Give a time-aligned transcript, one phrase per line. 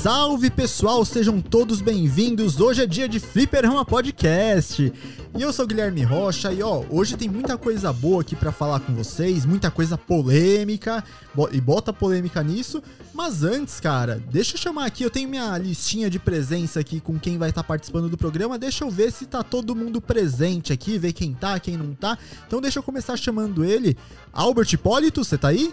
[0.00, 2.58] Salve pessoal, sejam todos bem-vindos.
[2.58, 4.90] Hoje é dia de Fliperama Podcast.
[5.36, 8.50] E eu sou o Guilherme Rocha e ó, hoje tem muita coisa boa aqui para
[8.50, 11.04] falar com vocês, muita coisa polêmica,
[11.52, 12.82] e bota polêmica nisso.
[13.12, 17.18] Mas antes, cara, deixa eu chamar aqui, eu tenho minha listinha de presença aqui com
[17.18, 18.58] quem vai estar tá participando do programa.
[18.58, 22.16] Deixa eu ver se tá todo mundo presente aqui, ver quem tá, quem não tá.
[22.46, 23.94] Então deixa eu começar chamando ele.
[24.32, 25.70] Albert Hipólito, você tá aí?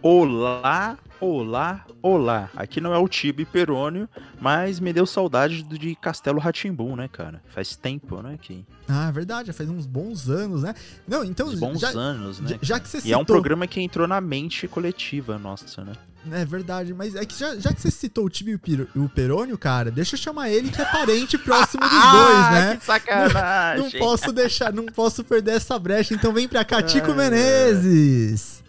[0.00, 2.50] Olá, olá, olá.
[2.56, 4.08] Aqui não é o Tibo Perônio,
[4.40, 7.42] mas me deu saudade de Castelo Ratimbum, né, cara?
[7.48, 8.64] Faz tempo, né, que...
[8.88, 10.74] Ah, é verdade, faz uns bons anos, né?
[11.06, 11.48] Não, então...
[11.48, 12.58] Uns bons já, anos, né?
[12.62, 13.10] Já que você citou...
[13.10, 15.92] E é um programa que entrou na mente coletiva nossa, né?
[16.32, 19.56] É verdade, mas é que já, já que você citou o Tibo e o Perônio,
[19.56, 22.76] cara, deixa eu chamar ele que é parente próximo dos dois, né?
[22.76, 23.84] Que sacanagem!
[23.84, 28.62] Não, não, posso deixar, não posso perder essa brecha, então vem pra cá, Tico Menezes!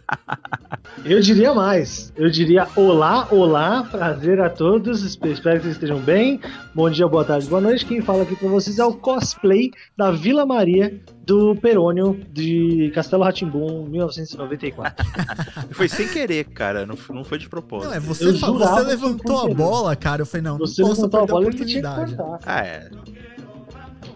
[1.06, 2.12] Eu diria mais.
[2.16, 5.04] Eu diria olá, olá, prazer a todos.
[5.04, 6.40] Espero que vocês estejam bem.
[6.76, 7.86] Bom dia, boa tarde, boa noite.
[7.86, 13.24] Quem fala aqui com vocês é o cosplay da Vila Maria do Perônio de Castelo
[13.24, 15.06] Ratimbum, 1994.
[15.72, 16.86] foi sem querer, cara.
[16.86, 17.90] Não, não foi de propósito.
[17.90, 20.24] Não, é você, você levantou a bola, cara.
[20.24, 22.18] Eu falei, não, você não posso perder a, bola, a oportunidade.
[22.46, 22.90] Ah, é.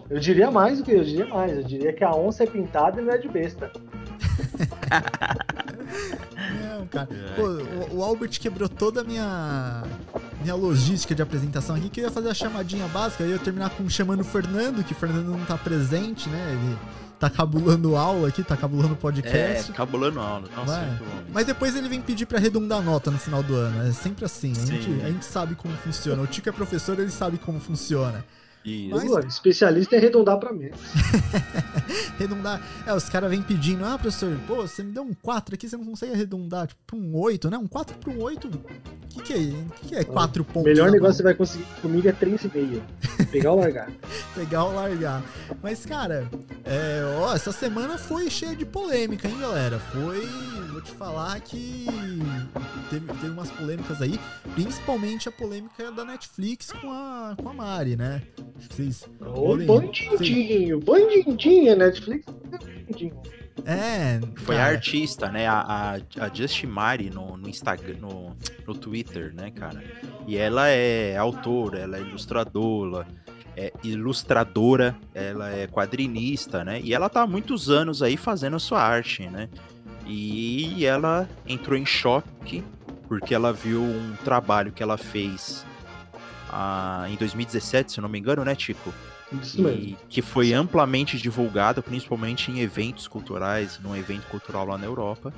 [0.09, 1.55] Eu diria mais do que eu diria mais.
[1.55, 3.71] Eu diria que a onça é pintada e não é de besta.
[6.61, 7.07] Não, cara.
[7.35, 9.83] Pô, o, o, Albert quebrou toda a minha,
[10.41, 13.69] minha logística de apresentação aqui, que eu ia fazer a chamadinha básica, eu ia terminar
[13.71, 16.51] com chamando o Fernando, que o Fernando não tá presente, né?
[16.51, 16.77] Ele
[17.19, 19.71] tá cabulando aula aqui, tá cabulando podcast.
[19.71, 20.49] É, cabulando aula.
[20.55, 21.23] Nossa, muito bom.
[21.31, 23.87] Mas depois ele vem pedir para arredondar a nota no final do ano.
[23.87, 24.51] É sempre assim.
[24.51, 26.21] A gente, a gente sabe como funciona.
[26.21, 28.25] O Tico é professor, ele sabe como funciona.
[28.65, 29.11] Isso.
[29.13, 29.25] Mas...
[29.25, 30.69] especialista é arredondar pra mim.
[32.15, 32.61] arredondar.
[32.85, 35.75] É, os caras vêm pedindo, ah, professor, pô, você me deu um 4 aqui, você
[35.75, 37.57] não consegue arredondar, tipo, pra um 8, né?
[37.57, 38.49] Um 4 pra um 8.
[39.15, 39.37] O que, que é?
[39.37, 40.63] O que, que é 4 pontos?
[40.63, 42.81] O melhor negócio que você vai conseguir comigo é 3,5.
[43.31, 43.91] Pegar ou largar.
[44.33, 45.23] Pegar ou largar.
[45.61, 46.27] Mas, cara,
[46.65, 49.77] é, ó, essa semana foi cheia de polêmica, hein, galera?
[49.77, 50.25] Foi.
[50.71, 51.85] Vou te falar que
[52.89, 54.19] teve, teve umas polêmicas aí,
[54.55, 58.23] principalmente a polêmica da Netflix com a, com a Mari, né?
[58.57, 59.07] Vocês.
[59.21, 60.83] Ô, bandidinho, vocês...
[60.83, 62.25] bandidinha, Netflix.
[63.65, 64.19] É.
[64.37, 64.67] Foi cara.
[64.67, 65.47] a artista, né?
[65.47, 69.83] A, a, a Just Mari no, no Instagram, no, no Twitter, né, cara?
[70.27, 73.07] E ela é autora, ela é ilustradora,
[73.55, 76.79] é ilustradora, ela é quadrinista, né?
[76.83, 79.49] E ela tá há muitos anos aí fazendo a sua arte, né?
[80.05, 82.63] E ela entrou em choque
[83.07, 85.65] porque ela viu um trabalho que ela fez
[87.09, 88.93] em 2017, se não me engano, né, Tico?
[89.41, 89.81] Isso mesmo.
[89.81, 95.33] E que foi amplamente divulgado, principalmente em eventos culturais, num evento cultural lá na Europa.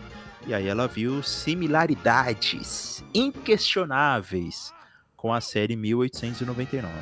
[0.48, 4.74] E aí ela viu similaridades inquestionáveis
[5.16, 6.94] com a série 1899.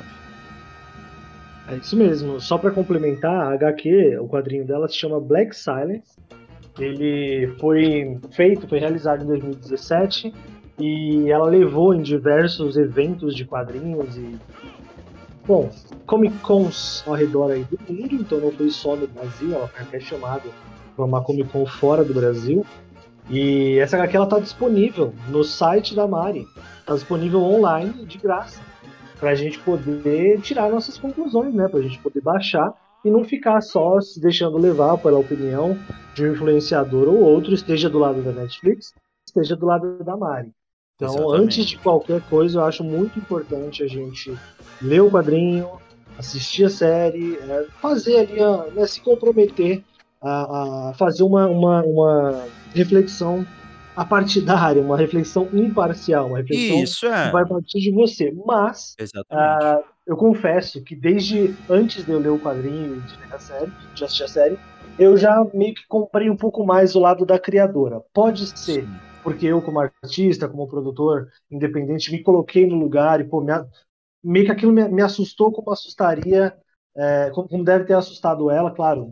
[1.68, 2.40] É isso mesmo.
[2.40, 6.16] Só para complementar, a HQ, o quadrinho dela se chama Black Silence.
[6.78, 10.32] Ele foi feito, foi realizado em 2017
[10.78, 14.38] e ela levou em diversos eventos de quadrinhos e
[15.46, 15.70] bom,
[16.06, 19.82] Comic Cons ao redor aí do mundo, então não foi só no Brasil, ela foi
[19.82, 20.48] até chamada
[20.96, 22.64] para uma Comic Con fora do Brasil.
[23.30, 26.46] E essa HQ ela tá disponível no site da Mari,
[26.80, 28.60] está disponível online de graça,
[29.18, 33.24] para a gente poder tirar nossas conclusões, né, para a gente poder baixar e não
[33.24, 35.78] ficar só se deixando levar pela opinião
[36.14, 38.92] de um influenciador ou outro, esteja do lado da Netflix,
[39.26, 40.52] esteja do lado da Mari.
[40.96, 41.42] Então, Exatamente.
[41.42, 44.32] antes de qualquer coisa, eu acho muito importante a gente
[44.80, 45.68] ler o quadrinho,
[46.16, 49.82] assistir a série, é, fazer ali, né, se comprometer
[50.22, 53.44] a, a fazer uma, uma, uma, reflexão
[53.96, 57.26] apartidária, uma reflexão imparcial, uma reflexão Isso, é.
[57.26, 58.32] que vai partir de você.
[58.46, 58.94] Mas
[59.30, 63.38] uh, eu confesso que desde antes de eu ler o quadrinho e de ler a
[63.38, 64.58] série, de assistir a série,
[64.96, 68.00] eu já meio que comprei um pouco mais o lado da criadora.
[68.12, 68.82] Pode ser.
[68.82, 73.52] Sim porque eu, como artista, como produtor independente, me coloquei no lugar e, pô, me,
[74.22, 76.54] meio que aquilo me, me assustou como assustaria,
[76.94, 79.10] é, como, como, deve ter assustado ela, claro,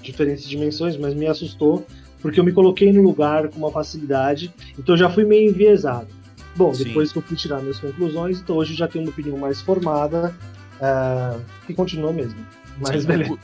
[0.00, 1.86] diferentes dimensões, mas me assustou,
[2.20, 6.08] porque eu me coloquei no lugar com uma facilidade, então eu já fui meio enviesado.
[6.56, 6.84] Bom, Sim.
[6.84, 9.60] depois que eu fui tirar minhas conclusões, então hoje eu já tenho uma opinião mais
[9.60, 10.34] formada,
[10.80, 12.44] é, que continua mesmo.
[12.80, 13.38] Mas Sim, beleza.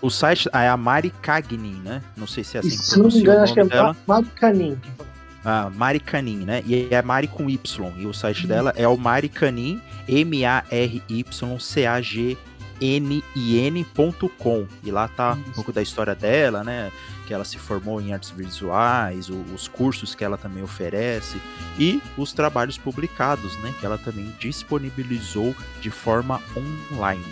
[0.00, 2.02] O, o site é a Mari Cagnin, né?
[2.16, 3.94] Não sei se é assim que Se não me engano, acho que é dela.
[4.06, 4.78] Mari Canin.
[5.44, 6.62] A Mari Canin, né?
[6.66, 7.92] E é Mari com Y.
[7.98, 8.48] E o site Hum.
[8.48, 9.80] dela é o Mari Canin,
[13.40, 14.66] M-A-R-Y-C-A-G-N-I-N.com.
[14.82, 16.90] E lá tá um pouco da história dela, né?
[17.26, 21.40] Que ela se formou em artes visuais, o- os cursos que ela também oferece
[21.78, 23.72] e os trabalhos publicados, né?
[23.78, 27.22] Que ela também disponibilizou de forma online.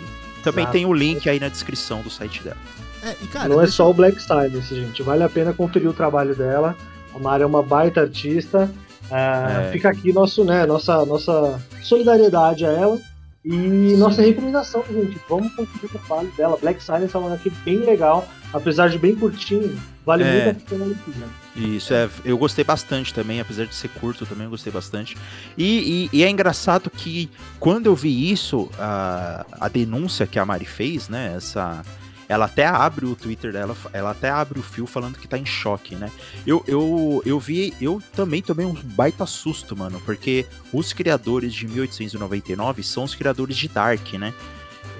[0.43, 0.71] Também Exato.
[0.77, 2.57] tem o link aí na descrição do site dela.
[3.03, 5.01] É, e cara, não é só o Black Silence, gente.
[5.03, 6.75] Vale a pena conferir o trabalho dela.
[7.15, 8.69] A Mari é uma baita artista.
[9.11, 9.71] Ah, É.
[9.71, 12.99] Fica aqui nosso, né, nossa, nossa solidariedade a ela.
[13.43, 15.17] E nossa recomendação, gente.
[15.29, 16.57] Vamos conferir o trabalho dela.
[16.61, 18.27] Black Silence é uma HQ bem legal.
[18.51, 20.45] Apesar de bem curtinho, vale É.
[20.45, 21.27] muito a pena leitura.
[21.55, 25.15] Isso, é, eu gostei bastante também, apesar de ser curto, também eu gostei bastante.
[25.57, 27.29] E, e- e é engraçado que
[27.59, 31.33] quando eu vi isso, a, a denúncia que a Mari fez, né?
[31.37, 31.81] Essa.
[32.29, 35.45] Ela até abre o Twitter dela, ela até abre o fio falando que tá em
[35.47, 36.11] choque, né?
[36.45, 41.67] Eu, eu, eu vi, eu também tomei um baita susto, mano, porque os criadores de
[41.67, 44.31] 1899 são os criadores de Dark, né?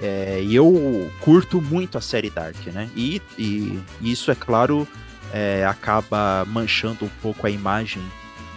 [0.02, 2.90] É, e eu curto muito a série Dark, né?
[2.96, 4.88] E, e isso, é claro,
[5.32, 8.02] é, acaba manchando um pouco a imagem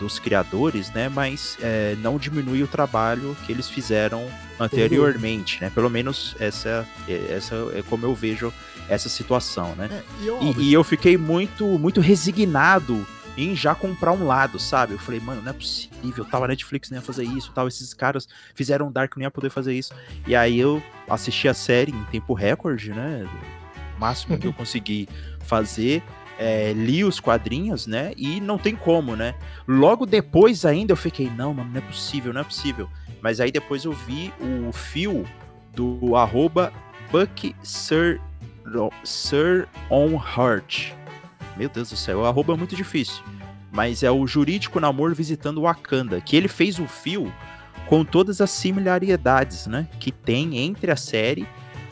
[0.03, 1.07] dos criadores, né?
[1.07, 4.27] Mas é, não diminui o trabalho que eles fizeram
[4.59, 5.71] anteriormente, né?
[5.73, 8.53] Pelo menos essa, é- essa é como eu vejo
[8.89, 9.89] essa situação, né?
[9.91, 13.05] É, e, ó, E, e eu fiquei muito, muito resignado
[13.37, 14.93] em já comprar um lado, sabe?
[14.93, 17.93] Eu falei, mano, não é possível, tal, a Netflix não ia fazer isso, tal, esses
[17.93, 19.93] caras fizeram Dark, não ia poder fazer isso.
[20.27, 23.25] E aí eu assisti a série em tempo recorde, né?
[23.97, 25.07] O máximo que eu consegui
[25.45, 26.03] fazer.
[26.37, 28.13] É, li os quadrinhos, né?
[28.17, 29.35] E não tem como, né?
[29.67, 32.89] Logo depois ainda eu fiquei, não, mano, não é possível, não é possível.
[33.21, 35.25] Mas aí depois eu vi o fio
[35.73, 36.73] do arroba
[37.11, 38.19] Buck Sir,
[39.03, 40.91] Sir on Heart.
[41.55, 43.23] Meu Deus do céu, o arroba é muito difícil.
[43.71, 47.31] Mas é o jurídico namoro visitando Wakanda, que ele fez o fio
[47.87, 49.87] com todas as similaridades, né?
[49.99, 51.47] Que tem entre a série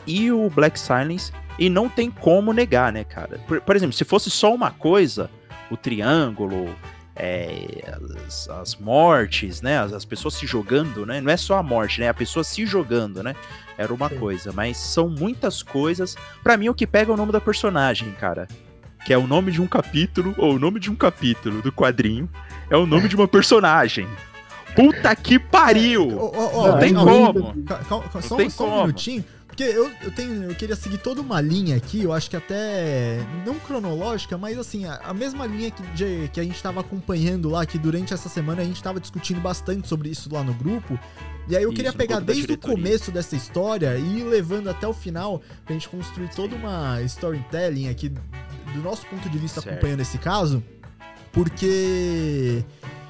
[0.06, 1.32] e o Black Silence.
[1.58, 3.38] E não tem como negar, né, cara?
[3.46, 5.30] Por, por exemplo, se fosse só uma coisa,
[5.70, 6.74] o triângulo,
[7.14, 7.84] é,
[8.26, 9.78] as, as mortes, né?
[9.78, 11.20] As, as pessoas se jogando, né?
[11.20, 12.08] Não é só a morte, né?
[12.08, 13.34] A pessoa se jogando, né?
[13.76, 14.18] Era uma Sim.
[14.18, 14.52] coisa.
[14.52, 16.16] Mas são muitas coisas.
[16.42, 18.48] Pra mim, o que pega é o nome da personagem, cara.
[19.04, 22.30] Que é o nome de um capítulo, ou o nome de um capítulo do quadrinho,
[22.70, 24.08] é o nome de uma personagem.
[24.74, 26.08] Puta que pariu!
[26.08, 27.54] Não tem como.
[28.22, 28.80] Só, tem só um como.
[28.82, 29.24] minutinho.
[29.52, 30.44] Porque eu, eu tenho.
[30.44, 33.18] Eu queria seguir toda uma linha aqui, eu acho que até.
[33.44, 37.50] Não cronológica, mas assim, a, a mesma linha que, de- que a gente tava acompanhando
[37.50, 40.98] lá, que durante essa semana a gente tava discutindo bastante sobre isso lá no grupo.
[41.46, 44.88] E aí eu Isso, queria pegar desde o começo dessa história e ir levando até
[44.88, 49.74] o final pra gente construir toda uma storytelling aqui do nosso ponto de vista Certo.
[49.74, 50.62] acompanhando esse caso.
[51.30, 52.64] Porque.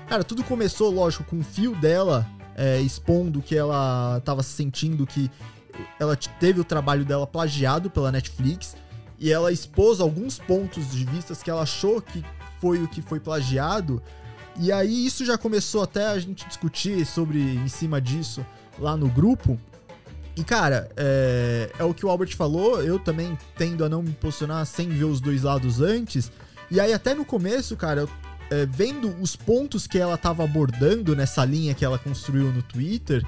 [0.09, 5.06] Cara, tudo começou, lógico, com o fio dela é, expondo que ela tava se sentindo
[5.06, 5.31] que
[5.99, 8.77] ela teve o trabalho dela plagiado pela Netflix
[9.19, 12.25] e ela expôs alguns pontos de vistas que ela achou que
[12.61, 14.03] foi o que foi plagiado.
[14.59, 18.45] E aí isso já começou até a gente discutir sobre em cima disso
[18.79, 19.59] lá no grupo.
[20.37, 24.13] E cara, é, é o que o Albert falou, eu também tendo a não me
[24.13, 26.31] posicionar sem ver os dois lados antes.
[26.71, 28.09] E aí até no começo, cara,
[28.51, 33.25] é, vendo os pontos que ela tava abordando nessa linha que ela construiu no Twitter,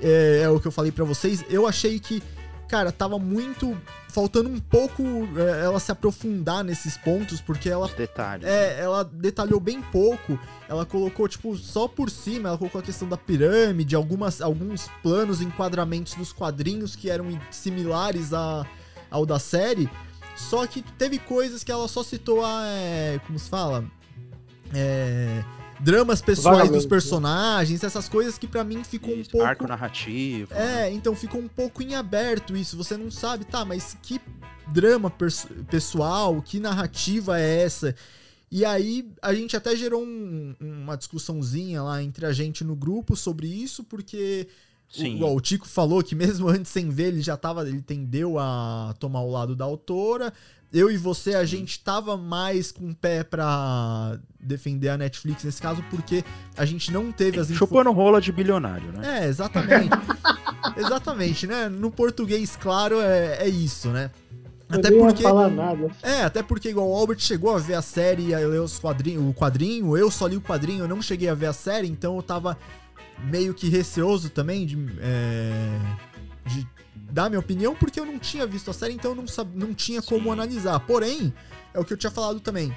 [0.00, 2.22] é, é o que eu falei pra vocês, eu achei que,
[2.68, 3.76] cara, tava muito
[4.08, 5.02] faltando um pouco
[5.36, 8.46] é, ela se aprofundar nesses pontos, porque ela Os detalhes.
[8.46, 10.38] é, ela detalhou bem pouco.
[10.68, 15.42] Ela colocou, tipo, só por cima, ela colocou a questão da pirâmide, algumas, alguns planos,
[15.42, 18.66] enquadramentos dos quadrinhos que eram similares a,
[19.10, 19.88] ao da série.
[20.34, 22.62] Só que teve coisas que ela só citou a.
[22.66, 23.84] é, como se fala?
[24.74, 25.44] É,
[25.80, 26.88] dramas pessoais Vagamente, dos né?
[26.90, 29.46] personagens, essas coisas que pra mim ficam um Isso, pouco.
[29.46, 30.52] Arco narrativo.
[30.54, 30.88] né?
[30.88, 32.76] É, então ficou um pouco em aberto isso.
[32.76, 34.20] Você não sabe, tá, mas que
[34.68, 35.10] drama
[35.70, 37.94] pessoal, que narrativa é essa?
[38.50, 43.16] E aí a gente até gerou um- uma discussãozinha lá entre a gente no grupo
[43.16, 44.46] sobre isso, porque
[44.88, 45.20] Sim.
[45.20, 48.94] o, o Tico falou que mesmo antes sem ver, ele já tava, ele tendeu a
[49.00, 50.32] tomar o lado da autora.
[50.72, 55.62] Eu e você, a gente tava mais com o pé pra defender a Netflix nesse
[55.62, 56.24] caso, porque
[56.56, 59.22] a gente não teve as info- Chupando rola de bilionário, né?
[59.22, 59.90] é, exatamente.
[60.76, 61.68] exatamente, né?
[61.68, 64.10] No português, claro, é, é isso, né?
[64.68, 65.22] Até eu porque.
[65.22, 65.88] falar nada.
[66.02, 68.78] É, até porque igual o Albert chegou a ver a série e a ler os
[68.78, 71.86] quadrinhos, o quadrinho, eu só li o quadrinho, eu não cheguei a ver a série,
[71.88, 72.58] então eu tava
[73.30, 75.78] meio que receoso também de, é,
[76.46, 76.66] de
[77.10, 80.02] dar minha opinião, porque eu não tinha visto a série, então eu não, não tinha
[80.02, 80.30] como Sim.
[80.30, 80.80] analisar.
[80.80, 81.32] Porém,
[81.74, 82.74] é o que eu tinha falado também.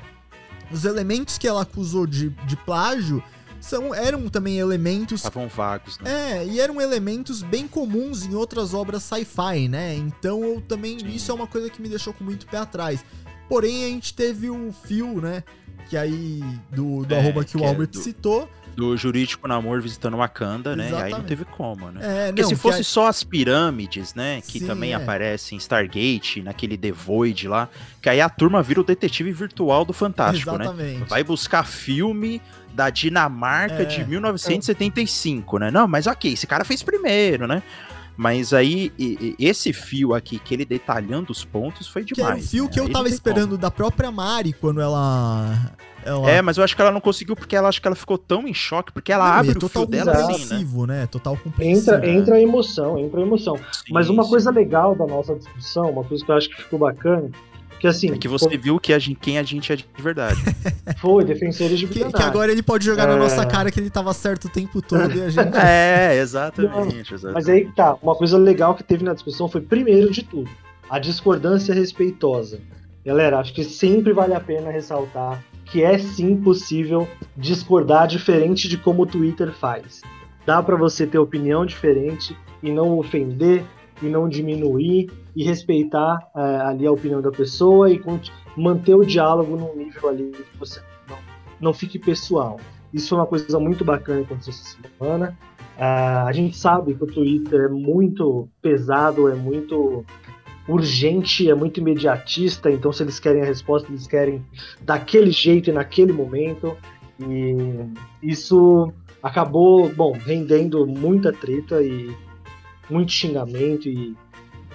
[0.71, 3.24] os elementos que ela acusou de, de plágio
[3.59, 5.19] são, eram também elementos.
[5.21, 6.38] Estavam vagos, né?
[6.39, 9.95] É, e eram elementos bem comuns em outras obras sci-fi, né?
[9.95, 10.98] Então eu também.
[11.00, 11.07] Sim.
[11.09, 13.03] Isso é uma coisa que me deixou com muito pé atrás.
[13.50, 15.43] Porém, a gente teve o Phil, né?
[15.89, 16.41] Que aí.
[16.71, 18.50] Do, do É, arroba que o que é Albert do- citou.
[18.79, 20.83] Do jurídico namoro visitando Wakanda, né?
[20.83, 21.27] E aí não Exatamente.
[21.27, 22.00] teve como, né?
[22.01, 24.39] É, Porque não, se que fosse aí- só as pirâmides, né?
[24.39, 24.95] Que Sim, também é.
[24.95, 27.67] aparece em Stargate, naquele The Void lá.
[28.01, 30.63] Que aí a turma vira o detetive virtual do Fantástico, né?
[30.63, 31.09] Exatamente.
[31.09, 32.41] Vai buscar filme
[32.74, 33.86] da Dinamarca É.
[33.86, 35.69] de 1975, né?
[35.71, 37.62] Não, mas ok, esse cara fez primeiro, né?
[38.15, 38.91] Mas aí,
[39.39, 42.45] esse fio aqui, que ele detalhando os pontos, foi Que era demais.
[42.45, 42.69] o fio né?
[42.69, 45.71] que eu Aí tava esperando da própria Mari quando ela.
[46.06, 46.29] Ela como.
[46.29, 48.48] É, mas eu acho que ela não conseguiu porque ela acho que ela ficou tão
[48.48, 50.88] em choque, porque ela Não, abre é o total fio dela assim, né?
[50.88, 51.08] né?
[51.08, 51.96] Total compreensivo.
[51.96, 53.58] Entra, entra a emoção, entra a emoção.
[53.58, 54.29] Sim, Mas uma sim.
[54.29, 57.29] coisa legal da nossa discussão, uma coisa que eu acho que ficou bacana,
[57.79, 60.38] que assim, É que você viu que a gente, quem a gente é de verdade.
[61.00, 62.27] foi defensores de Que, que bilionário.
[62.27, 63.18] agora ele pode jogar na É.
[63.18, 65.48] nossa cara que ele tava certo o tempo todo e a gente.
[65.58, 67.34] é, exatamente, exatamente.
[67.34, 70.50] Mas aí que tá, uma coisa legal que teve na discussão foi, primeiro de tudo,
[70.89, 72.60] a discordância respeitosa.
[73.06, 77.07] Galera, acho que sempre vale a pena ressaltar que é sim possível
[77.38, 80.01] discordar diferente de como o Twitter faz.
[80.45, 83.63] Dá pra você ter opinião diferente e não ofender,
[84.01, 88.01] e não diminuir, e respeitar é, ali a opinião da pessoa e
[88.57, 91.17] manter o diálogo num nível ali que você não,
[91.59, 92.59] não fique pessoal.
[92.91, 95.38] Isso é uma coisa muito bacana que essa semana.
[95.77, 100.03] Ah, a gente sabe que o Twitter é muito pesado, é muito
[100.69, 104.45] urgente, é muito imediatista, então se eles querem a resposta, eles querem
[104.81, 106.77] daquele jeito e naquele momento.
[107.19, 107.55] E
[108.21, 112.15] isso acabou, bom, rendendo muita treta e
[112.89, 114.15] muito xingamento e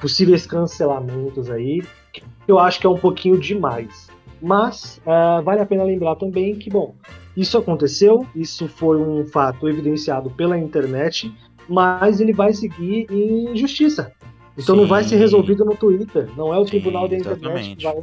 [0.01, 1.83] possíveis cancelamentos aí,
[2.13, 4.09] que eu acho que é um pouquinho demais.
[4.43, 6.95] Mas ah, vale a pena lembrar também que, bom,
[7.37, 11.33] isso aconteceu, isso foi um fato evidenciado pela internet,
[11.69, 14.13] mas ele vai seguir em justiça.
[14.57, 15.11] Então não vai Sim.
[15.11, 18.03] ser resolvido no Twitter, não é o Sim, tribunal da internet que vai.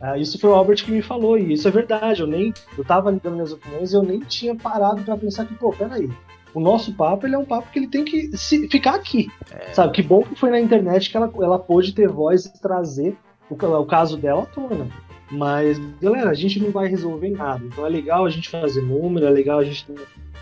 [0.00, 2.22] Ah, isso foi o Albert que me falou, e isso é verdade.
[2.22, 2.52] Eu nem.
[2.76, 5.72] Eu tava ali dando minhas opiniões e eu nem tinha parado pra pensar que, pô,
[5.72, 6.10] peraí.
[6.52, 9.28] O nosso papo ele é um papo que ele tem que se- ficar aqui.
[9.50, 9.72] É.
[9.72, 9.92] Sabe?
[9.92, 13.16] Que bom que foi na internet que ela, ela pôde ter voz e trazer
[13.48, 14.86] o, o caso dela à tona.
[15.30, 17.64] Mas, galera, a gente não vai resolver nada.
[17.64, 19.86] Então é legal a gente fazer número, é legal a gente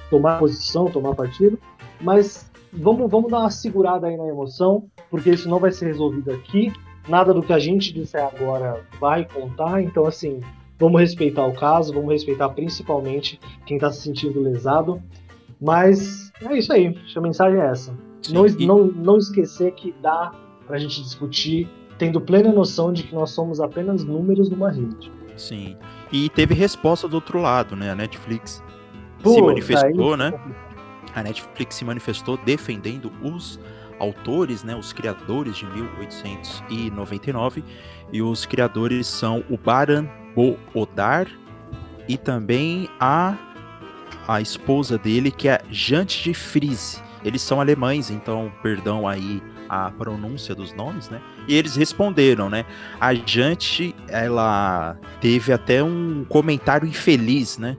[0.08, 1.56] tomar posição, tomar partido,
[2.00, 6.30] mas vamos, vamos dar uma segurada aí na emoção, porque isso não vai ser resolvido
[6.32, 6.72] aqui.
[7.08, 10.40] Nada do que a gente disser agora vai contar, então assim,
[10.78, 15.02] vamos respeitar o caso, vamos respeitar principalmente quem está se sentindo lesado.
[15.60, 17.94] Mas é isso aí, a mensagem é essa.
[18.22, 20.32] Sim, Não, e- não, não esquecer que dá
[20.66, 25.10] pra gente discutir, tendo plena noção de que nós somos apenas números numa rede.
[25.36, 25.76] Sim.
[26.12, 27.90] E teve resposta do outro lado, né?
[27.90, 28.62] A Netflix
[29.18, 30.32] se Pô, manifestou, aí- né?
[31.14, 33.60] A Netflix se manifestou defendendo os
[33.98, 34.74] autores, né?
[34.74, 37.62] Os criadores de 1899.
[38.12, 41.28] E os criadores são o Baran Bo-Odar
[42.08, 43.36] e também a,
[44.26, 47.00] a esposa dele, que é Jante de Frise.
[47.24, 51.20] Eles são alemães, então, perdão aí a pronúncia dos nomes, né?
[51.46, 52.64] E eles responderam, né?
[52.98, 57.76] A Jante, ela teve até um comentário infeliz, né?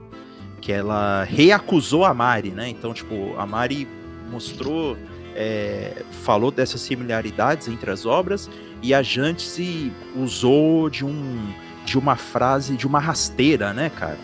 [0.62, 2.70] Que ela reacusou a Mari, né?
[2.70, 3.88] Então, tipo, a Mari
[4.30, 4.96] mostrou,
[5.36, 8.50] é, falou dessas similaridades entre as obras
[8.82, 11.52] e a Jante se usou de um
[11.84, 14.18] de uma frase, de uma rasteira, né, cara?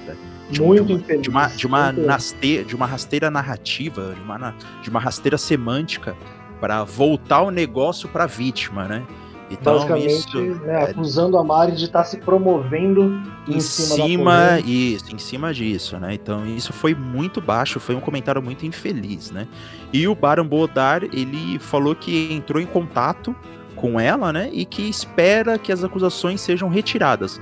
[0.50, 4.56] De, Muito de uma, de uma, de uma, naste- de uma rasteira narrativa, de uma,
[4.84, 6.16] de uma rasteira semântica
[6.62, 9.04] para voltar o negócio para a vítima, né?
[9.50, 13.96] Então, Basicamente, isso né, é, acusando a Mari de estar se promovendo em, em cima,
[13.96, 16.14] cima, isso, em cima disso, né?
[16.14, 19.48] Então isso foi muito baixo, foi um comentário muito infeliz, né?
[19.94, 23.34] E o Baron Bodar, ele falou que entrou em contato
[23.76, 24.50] com ela, né?
[24.52, 27.40] E que espera que as acusações sejam retiradas.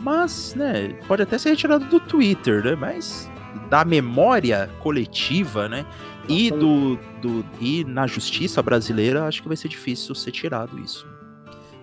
[0.00, 2.76] Mas, né, pode até ser retirado do Twitter, né?
[2.76, 3.28] Mas
[3.68, 5.84] da memória coletiva, né?
[6.28, 11.17] E do, do e na justiça brasileira, acho que vai ser difícil ser tirado isso.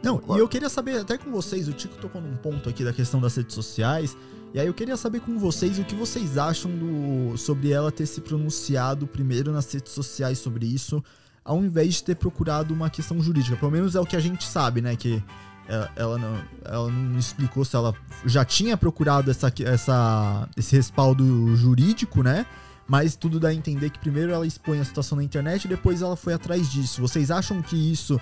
[0.05, 2.93] Não, e eu queria saber até com vocês, o Tico tocou num ponto aqui da
[2.93, 4.15] questão das redes sociais,
[4.53, 8.05] e aí eu queria saber com vocês o que vocês acham do, sobre ela ter
[8.05, 11.03] se pronunciado primeiro nas redes sociais sobre isso,
[11.43, 13.57] ao invés de ter procurado uma questão jurídica.
[13.57, 14.95] Pelo menos é o que a gente sabe, né?
[14.95, 15.23] Que
[15.67, 17.93] ela, ela não, ela não explicou se ela
[18.25, 22.45] já tinha procurado essa, essa, esse respaldo jurídico, né?
[22.87, 26.03] Mas tudo dá a entender que primeiro ela expõe a situação na internet e depois
[26.03, 27.01] ela foi atrás disso.
[27.01, 28.21] Vocês acham que isso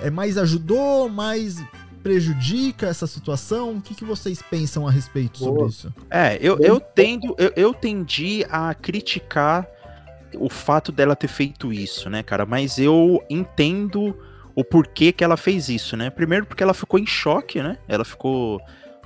[0.00, 1.62] é mais ajudou, mais
[2.02, 3.76] prejudica essa situação?
[3.76, 5.50] O que, que vocês pensam a respeito Boa.
[5.50, 5.94] sobre isso?
[6.10, 9.66] É, eu, eu tendo, eu, eu tendi a criticar
[10.38, 12.44] o fato dela ter feito isso, né, cara?
[12.44, 14.16] Mas eu entendo
[14.54, 16.10] o porquê que ela fez isso, né?
[16.10, 17.78] Primeiro porque ela ficou em choque, né?
[17.88, 18.60] Ela ficou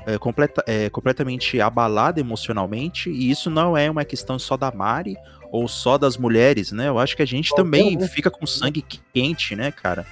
[0.07, 5.17] é, completa, é, completamente abalada emocionalmente, e isso não é uma questão só da Mari
[5.51, 6.89] ou só das mulheres, né?
[6.89, 10.07] Eu acho que a gente também fica com sangue quente, né, cara?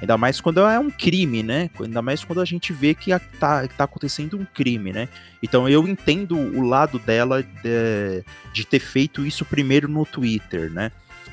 [0.00, 1.70] Ainda mais quando é um crime, né?
[1.80, 5.08] Ainda mais quando a gente vê que a- tá, acontecendo um crime, né?
[5.42, 10.92] Então eu entendo o lado dela de, de ter feito isso primeiro no Twitter, né?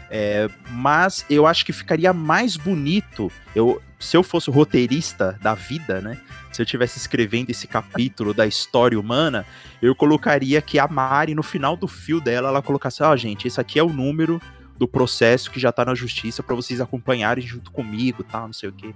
[0.10, 6.00] É, mas eu acho que ficaria mais bonito eu, se eu fosse roteirista da vida,
[6.00, 6.18] né?
[6.52, 9.46] Se eu estivesse escrevendo esse capítulo da história humana,
[9.82, 13.60] eu colocaria que a Mari, no final do fio dela, ela colocasse: Ó, gente, esse
[13.60, 14.42] aqui é o número
[14.78, 18.70] do processo que já tá na justiça pra vocês acompanharem junto comigo, tal, não sei
[18.70, 18.94] o quê.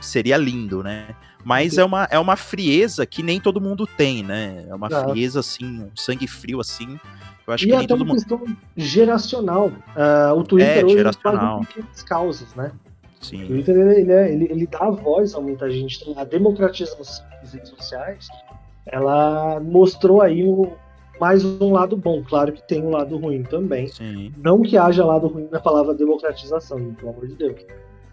[0.00, 1.08] Seria lindo, né?
[1.44, 4.64] Mas é uma, é uma frieza que nem todo mundo tem, né?
[4.68, 6.98] É uma frieza, assim, um sangue frio, assim.
[7.46, 8.18] Eu acho E que nem até todo uma mundo.
[8.18, 8.44] questão
[8.76, 9.72] geracional.
[9.96, 11.56] Ah, o Twitter É, hoje geracional.
[11.62, 12.72] faz pequenas causas, né?
[13.20, 16.02] O Sim, Twitter ele, ele, é- ele, ele dá voz a muita gente.
[16.16, 18.28] A democratização das redes sociais,
[18.86, 20.72] ela mostrou aí um,
[21.20, 22.22] mais um lado bom.
[22.24, 23.88] Claro que tem um lado ruim também.
[23.88, 24.32] sim.
[24.42, 27.60] Não que haja lado ruim na palavra democratização, pelo amor de Deus.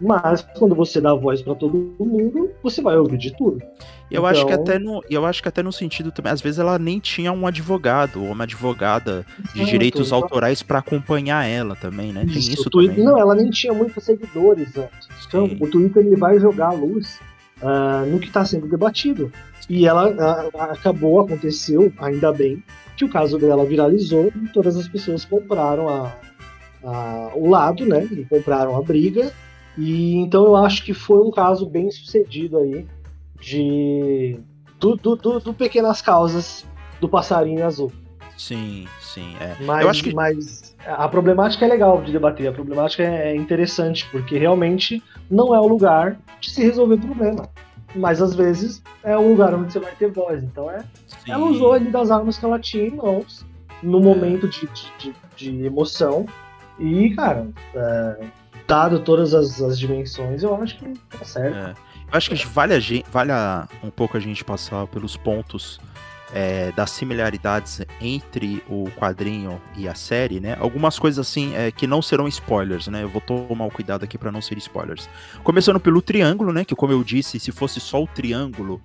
[0.00, 3.60] Mas quando você dá voz para todo mundo, você vai ouvir de tudo.
[4.08, 6.60] Eu acho que Então- até no, eu acho que até no sentido também, às vezes
[6.60, 12.12] ela nem tinha um advogado ou uma advogada de direitos autorais pra acompanhar ela também,
[12.12, 12.24] né?
[12.24, 13.12] Tem isso Twitter, também.
[13.12, 15.08] Não, ela nem tinha muitos seguidores antes.
[15.26, 15.58] Então, Sim.
[15.60, 17.18] o Twitter ele vai jogar a luz
[17.60, 19.32] ah, no que está sendo debatido.
[19.68, 20.14] E ela
[20.54, 22.62] ah, acabou, aconteceu, ainda bem,
[22.98, 26.12] que o caso dela viralizou e todas as pessoas compraram a,
[26.84, 28.04] a- o lado, né?
[28.10, 29.32] E compraram a briga.
[29.76, 32.84] E então eu acho que foi um caso bem sucedido aí
[33.40, 34.38] de
[34.80, 36.64] do, do, do- do pequenas causas
[37.00, 37.92] do passarinho azul.
[38.36, 39.56] Sim, sim, é.
[39.64, 44.06] Mas, Eu acho que- mas a problemática é legal de debater, a problemática é interessante,
[44.10, 47.48] porque realmente não é o lugar de se resolver problema.
[47.94, 50.42] Mas às vezes é o lugar onde você vai ter voz.
[50.42, 50.84] Então é.
[51.06, 51.30] sim.
[51.32, 53.44] Ela usou ali das armas que ela tinha em mãos,
[53.82, 56.26] no momento de, de, de- de emoção.
[56.78, 58.24] E, cara, é,
[58.66, 61.56] dado todas as, as dimensões, eu acho que tá certo.
[61.56, 61.70] É.
[62.10, 65.80] Eu acho que vale, a gente, vale a- um pouco a gente passar pelos pontos
[66.32, 70.56] é, das similaridades entre o quadrinho e a série, né?
[70.60, 73.02] Algumas coisas assim é, que não serão spoilers, né?
[73.02, 75.08] Eu vou tomar o cuidado aqui para não ser spoilers.
[75.42, 76.64] Começando pelo triângulo, né?
[76.64, 78.80] Que como eu disse, se fosse só o triângulo,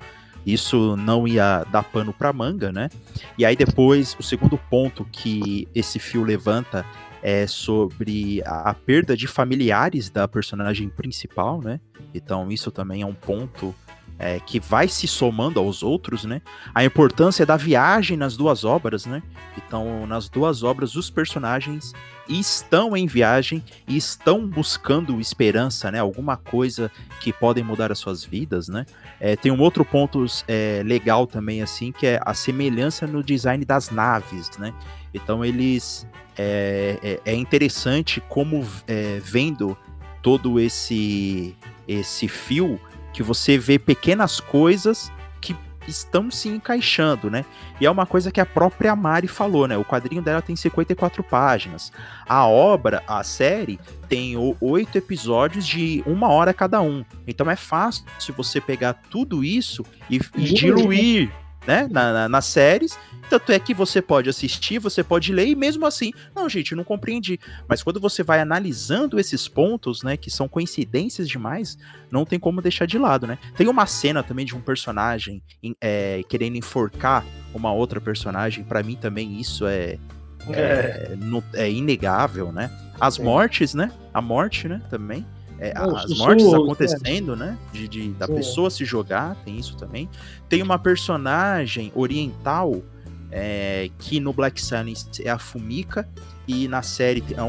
[0.46, 2.90] isso não ia dar pano pra manga, né?
[3.38, 6.86] E aí depois, o segundo ponto que esse fio levanta
[7.22, 11.80] é sobre a, a perda de familiares da personagem principal, né?
[12.14, 13.74] Então isso também é um ponto
[14.17, 16.41] é, que vai se somando aos outros, né?
[16.73, 19.21] A importância da viagem nas duas obras, né?
[19.58, 21.93] Então, nas duas obras, os personagens
[22.28, 25.99] estão em viagem e estão buscando esperança, né?
[25.99, 28.86] Alguma coisa que podem mudar as suas vidas, né?
[29.19, 33.65] É, tem um outro ponto é, legal também, assim, que é a semelhança no design
[33.65, 34.73] das naves, né?
[35.13, 36.08] Então, eles...
[36.36, 39.78] É, é, é interessante como, é, vendo
[40.23, 41.56] todo esse
[41.88, 42.80] esse fio
[43.13, 45.56] que você vê pequenas coisas que
[45.88, 47.45] estão se encaixando, né?
[47.80, 49.78] E é uma coisa que a própria Mari falou, né?
[49.78, 51.91] O quadrinho dela tem 54 páginas.
[52.28, 57.04] A obra, a série, tem oito episódios de uma hora cada um.
[57.28, 58.04] Então é fácil
[58.36, 60.19] você pegar tudo isso e, e
[60.54, 61.32] Diluir, diluir,
[61.67, 61.88] né?
[61.91, 62.97] Na, na- nas séries.
[63.30, 66.78] Tanto é que você pode assistir, você pode ler, e mesmo assim, não, gente, eu
[66.78, 67.40] não compreendi.
[67.68, 71.78] Mas quando você vai analisando esses pontos, né, que são coincidências demais,
[72.12, 73.38] não tem como deixar de lado, né?
[73.56, 78.84] Tem uma cena também de um personagem em- é, querendo enforcar uma outra personagem, pra
[78.84, 79.98] mim também isso é,
[80.50, 81.10] É.
[81.12, 82.70] é, no- é inegável, né?
[83.00, 83.24] As Sim.
[83.24, 83.92] mortes, né?
[84.14, 85.26] A morte, né, também.
[85.60, 86.56] É, Não, as mortes é.
[86.56, 87.58] acontecendo, né?
[87.72, 90.10] De, de- da pessoa se jogar, tem isso também.
[90.50, 92.84] Tem uma personagem oriental
[93.36, 96.08] é, que no Black Silence é a Fumika
[96.48, 97.41] e na série tem, é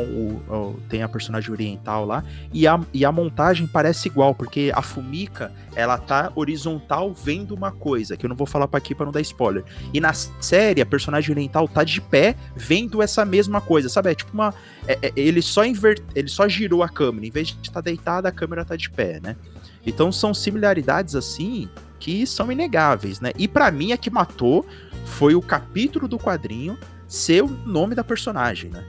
[0.88, 5.52] tem a personagem oriental lá e a, e a montagem parece igual porque a Fumika
[5.74, 9.12] ela tá horizontal vendo uma coisa que eu não vou falar para aqui para não
[9.12, 9.64] dar spoiler.
[9.92, 14.10] E na série a personagem oriental tá de pé vendo essa mesma coisa sabe?
[14.10, 14.54] É tipo uma
[14.88, 18.28] é- é- ele só inver, ele só girou a câmera em vez de estar deitada
[18.28, 19.36] a câmera tá de pé né?
[19.84, 21.68] Então são similaridades assim
[22.00, 23.32] que são inegáveis né?
[23.36, 24.64] E para mim a que matou
[25.04, 28.84] foi o capítulo do quadrinho ser o nome da personagem, né?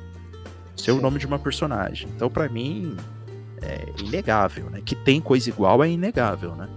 [0.75, 2.08] Ser o nome de uma personagem.
[2.15, 2.95] Então, para mim,
[3.62, 4.82] é inegável, né?
[4.84, 6.69] Que tem coisa igual é inegável, né?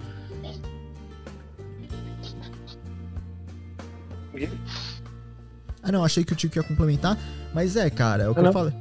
[5.83, 7.19] Ah, não, achei que o Tico ia complementar,
[7.55, 8.75] mas é, cara, é o que ah, eu falei.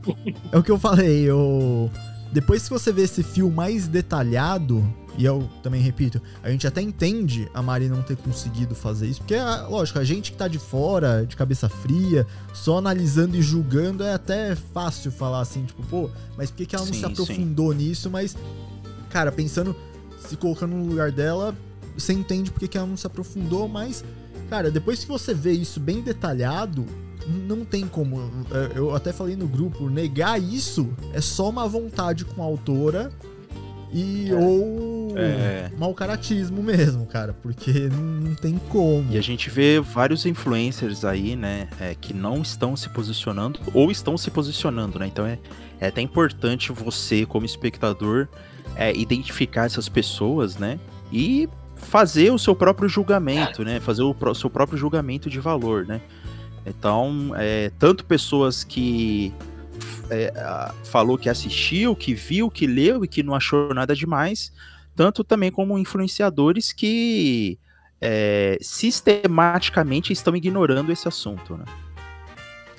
[0.51, 1.89] É o que eu falei, eu...
[2.31, 4.85] Depois que você vê esse fio mais detalhado,
[5.17, 9.19] e eu também repito, a gente até entende a Mari não ter conseguido fazer isso,
[9.21, 13.41] porque, ah, lógico, a gente que tá de fora, de cabeça fria, só analisando e
[13.41, 16.99] julgando, é até fácil falar assim, tipo, pô, mas por que, que ela não Sim,
[16.99, 18.11] se aprofundou nisso?
[18.11, 18.37] Mas,
[19.09, 19.75] cara, pensando,
[20.19, 21.55] se colocando no lugar dela,
[21.97, 24.05] você entende por que, que ela não se aprofundou, mas,
[24.51, 26.85] cara, depois que você vê isso bem detalhado,
[27.27, 28.31] não tem como.
[28.75, 33.11] Eu até falei no grupo, negar isso é só uma vontade com a autora
[33.91, 35.71] e ou É.
[35.77, 39.05] mau caratismo mesmo, cara, porque não, não tem como.
[39.11, 43.89] E a gente vê vários influencers aí, né, é, que não estão se posicionando ou
[43.89, 45.07] estão se posicionando, né?
[45.07, 45.39] Então é,
[45.79, 48.27] é até importante você, como espectador,
[48.75, 50.79] é, identificar essas pessoas, né?
[51.11, 53.79] E fazer o seu próprio julgamento, né?
[53.79, 56.01] Fazer o pró- seu próprio julgamento de valor, né?
[56.65, 59.31] Então, é, tanto pessoas que
[60.09, 60.31] é,
[60.85, 64.51] falou que assistiu, que viu, que leu e que não achou nada demais,
[64.95, 67.57] tanto também como influenciadores que
[68.01, 71.65] é, sistematicamente estão ignorando esse assunto, né?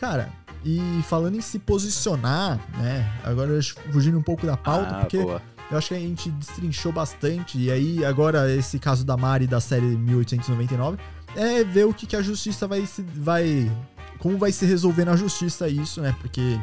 [0.01, 0.33] Cara,
[0.65, 3.11] e falando em se posicionar, né?
[3.25, 3.59] Agora
[3.93, 5.43] fugindo um pouco da pauta, Ah, porque boa.
[5.71, 7.59] eu acho que a gente destrinchou bastante.
[7.59, 10.99] E aí, agora, esse caso da Mari da série 1899
[11.37, 13.03] é ver o que, que a justiça vai se.
[13.03, 13.71] vai.
[14.19, 16.15] Como vai se resolver na justiça isso, né?
[16.21, 16.59] Porque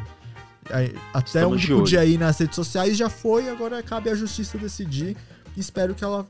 [1.12, 1.82] até Estamos onde olho.
[1.82, 5.16] podia ir nas redes sociais já foi, agora cabe à justiça decidir.
[5.56, 6.26] Espero que ela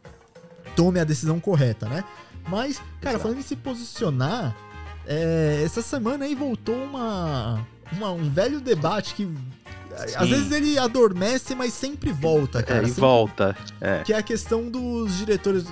[0.74, 2.04] tome a decisão correta, né?
[2.48, 3.22] Mas, cara, Exato.
[3.22, 4.54] falando em se posicionar,
[5.06, 9.28] é, essa semana aí voltou uma, uma- um velho debate que.
[9.98, 10.26] Às Sim.
[10.28, 12.82] vezes ele adormece, mas sempre volta, É, cara.
[12.82, 13.56] e Sempre- volta.
[13.80, 14.02] É.
[14.02, 15.64] Que é a questão dos diretores,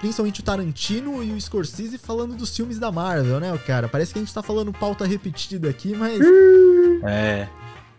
[0.00, 3.88] principalmente o Tarantino e o Scorsese falando dos filmes da Marvel, né, cara?
[3.88, 6.20] Parece que a gente tá falando pauta repetida aqui, mas.
[7.04, 7.48] É.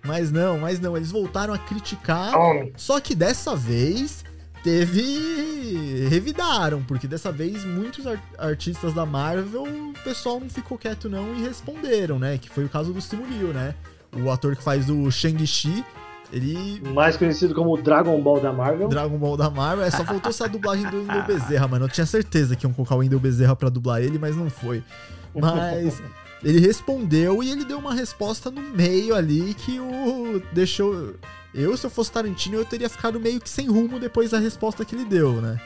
[0.05, 0.95] Mas não, mas não.
[0.95, 2.31] Eles voltaram a criticar.
[2.31, 2.73] Tome.
[2.77, 4.23] Só que dessa vez
[4.63, 6.07] teve.
[6.09, 11.35] revidaram, porque dessa vez muitos ar- artistas da Marvel, o pessoal não ficou quieto não
[11.35, 12.37] e responderam, né?
[12.37, 13.73] Que foi o caso do Simu Liu, né?
[14.15, 15.83] O ator que faz o Shang-Chi,
[16.31, 16.81] ele.
[16.93, 18.87] Mais conhecido como Dragon Ball da Marvel.
[18.87, 21.85] Dragon Ball da Marvel, é, só faltou ser a dublagem do Wendel Bezerra, mano.
[21.85, 24.83] Eu tinha certeza que iam colocar o Wendel Bezerra pra dublar ele, mas não foi.
[25.37, 26.01] Mas
[26.45, 31.13] ele respondeu e ele deu uma resposta no meio ali que o deixou.
[31.53, 34.85] Eu, se eu fosse Tarantino, eu teria ficado meio que sem rumo depois da resposta
[34.85, 35.59] que ele deu, né?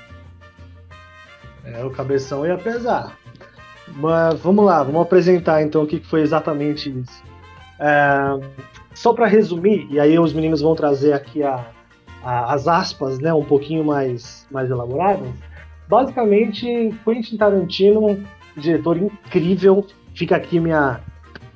[1.65, 3.17] É, o cabeção ia pesar.
[3.95, 7.23] Mas vamos lá, vamos apresentar então o que foi exatamente isso.
[7.79, 8.39] É,
[8.93, 11.65] só para resumir, e aí os meninos vão trazer aqui a-
[12.23, 15.27] a- as aspas, né, um pouquinho mais, mais elaboradas.
[15.87, 18.23] Basicamente, Quentin Tarantino,
[18.55, 21.01] diretor incrível, fica aqui minha,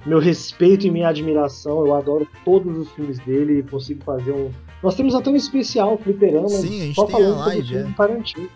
[0.06, 1.86] meu respeito e minha admiração.
[1.86, 4.52] Eu adoro todos os filmes dele e consigo fazer um.
[4.82, 7.74] Nós temos até um especial fliperama Sim, a gente só tem a falando sobre o
[7.74, 7.94] live, é.
[7.96, 8.50] Tarantino.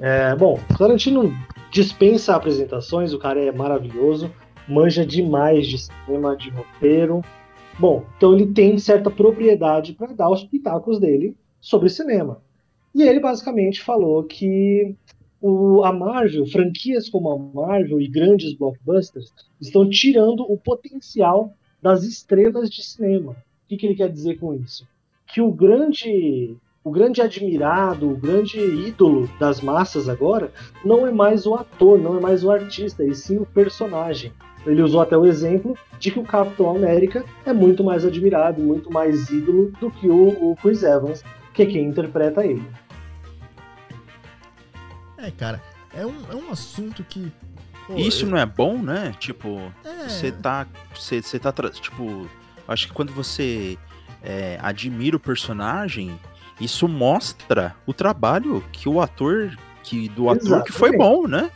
[0.00, 1.34] É, bom, Tarantino
[1.70, 4.30] dispensa apresentações, o cara é maravilhoso,
[4.68, 7.22] manja demais de cinema, de roteiro.
[7.78, 12.40] Bom, então ele tem certa propriedade para dar os pitacos dele sobre cinema.
[12.94, 14.96] E ele basicamente falou que
[15.40, 22.02] o, a Marvel, franquias como a Marvel e grandes blockbusters, estão tirando o potencial das
[22.02, 23.32] estrelas de cinema.
[23.32, 24.86] O que, que ele quer dizer com isso?
[25.26, 30.50] Que o grande, o grande admirado, o grande ídolo das massas agora
[30.84, 34.32] não é mais o ator, não é mais o artista, e sim o personagem.
[34.66, 38.92] Ele usou até o exemplo de que o Capitão América é muito mais admirado, muito
[38.92, 41.22] mais ídolo do que o, o Chris Evans,
[41.54, 42.62] que é quem interpreta ele.
[45.18, 45.62] É, cara,
[45.94, 47.32] é um, é um assunto que.
[47.86, 49.14] pô, Isso eu- não é bom, né?
[49.18, 50.66] Tipo, é, você tá.
[50.94, 51.52] Você, você tá.
[51.72, 52.28] Tipo,
[52.66, 53.76] acho que quando você
[54.22, 56.18] é, admira o personagem,
[56.60, 59.56] isso mostra o trabalho que o ator.
[59.82, 61.16] Que, do ator que foi Exatamente.
[61.16, 61.50] bom, né?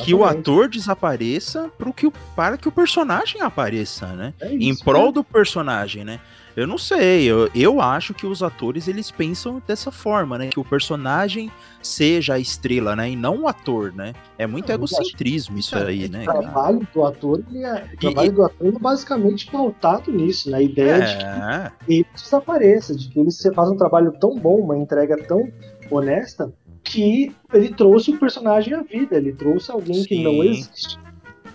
[0.00, 0.40] Que o Exatamente.
[0.40, 4.34] ator desapareça pro que, para que o personagem apareça, né?
[4.40, 5.12] É em isso, prol né?
[5.12, 6.18] do personagem, né?
[6.58, 10.48] Eu não sei, eu, eu acho que os atores eles pensam dessa forma, né?
[10.48, 13.10] Que o personagem seja a estrela, né?
[13.10, 14.12] E não o ator, né?
[14.36, 16.22] É muito Não, eu egocentrismo isso aí, é né?
[16.22, 20.50] O trabalho do ator, ele é, o E- trabalho do ator é basicamente pautado nisso,
[20.50, 24.56] na ideia de que É, ele desapareça, de que ele faz um trabalho tão bom,
[24.56, 25.48] uma entrega tão
[25.92, 30.24] honesta, que ele trouxe o personagem à vida, ele trouxe alguém que Sim.
[30.24, 30.98] não existe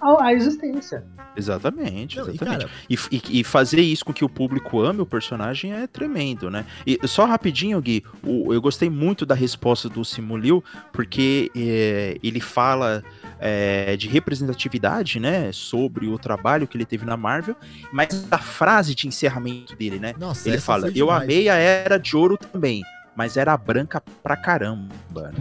[0.03, 1.03] à, existência.
[1.35, 2.59] exatamente, não, e, exatamente.
[2.65, 6.49] cara, E, e- e fazer isso com que o público ame o personagem é tremendo,
[6.49, 6.65] né?
[6.85, 12.39] E só rapidinho, Gui, o- eu gostei muito da resposta do Simulil, porque é, ele
[12.39, 13.03] fala
[13.39, 17.55] é, de representatividade, né, sobre o trabalho que ele teve na Marvel,
[17.91, 20.13] mas a frase de encerramento dele, né?
[20.17, 21.23] Nossa, ele fala: Eu demais.
[21.23, 22.81] amei a Era de Ouro também,
[23.15, 24.93] mas era branca pra caramba.
[25.31, 25.33] né?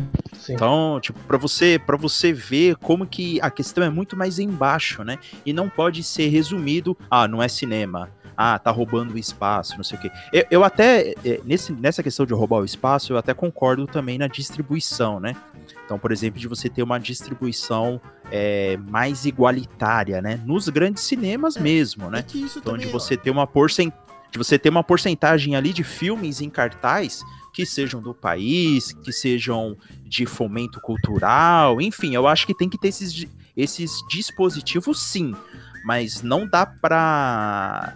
[0.49, 5.05] Então, tipo, pra você, para você ver como que a questão é muito mais embaixo,
[5.05, 5.19] né?
[5.47, 8.11] E não pode ser resumido, ah, não é cinema.
[8.37, 10.11] Ah, tá roubando o espaço, não sei o quê.
[10.33, 14.17] Eu, eu até, eh, nesse, nessa questão de roubar o espaço, eu até concordo também
[14.19, 15.37] na distribuição, né?
[15.85, 18.01] Então, por exemplo, de você ter uma distribuição
[18.33, 20.41] eh, mais igualitária, né?
[20.47, 22.21] Nos grandes cinemas mesmo, né?
[22.21, 23.93] É que isso Então, também, de ó, você ter uma porcent...
[24.31, 27.21] de você ter uma porcentagem ali de filmes em cartaz
[27.53, 32.79] que sejam do país, que sejam de fomento cultural, enfim, eu acho que tem que
[32.79, 35.35] ter esses, esses dispositivos sim,
[35.85, 37.95] mas não dá pra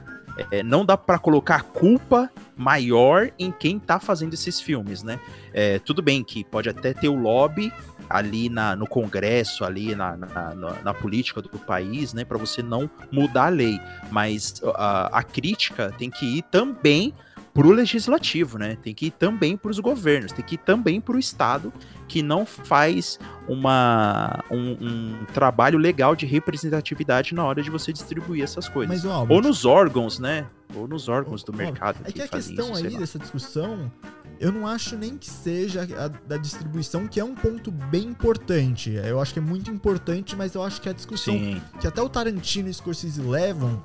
[0.51, 5.19] é, não dá para colocar culpa maior em quem tá fazendo esses filmes, né?
[5.53, 7.73] É, tudo bem que pode até ter o lobby
[8.09, 12.89] ali na, no Congresso, ali na, na, na- política do país, né, para você não
[13.11, 13.81] mudar a lei,
[14.13, 17.13] mas a, a crítica tem que ir também
[17.57, 18.77] pro legislativo, né?
[18.83, 21.73] Tem que ir também para os governos, tem que ir também para o Estado
[22.07, 28.45] que não faz uma, um, um trabalho legal de representatividade na hora de você distribuir
[28.45, 28.95] essas coisas.
[28.95, 30.47] mas, ó, Ou nos órgãos, né?
[30.75, 31.99] Ou nos órgãos do Ó, mercado.
[32.05, 33.91] É que a fazem questão isso, aí dessa discussão,
[34.39, 38.91] eu não acho nem que seja a da distribuição, que é um ponto bem importante.
[38.93, 42.03] Eu acho que é muito importante, mas eu acho que a discussão Sim, que até
[42.03, 43.83] o Tarantino e o Scorsese levam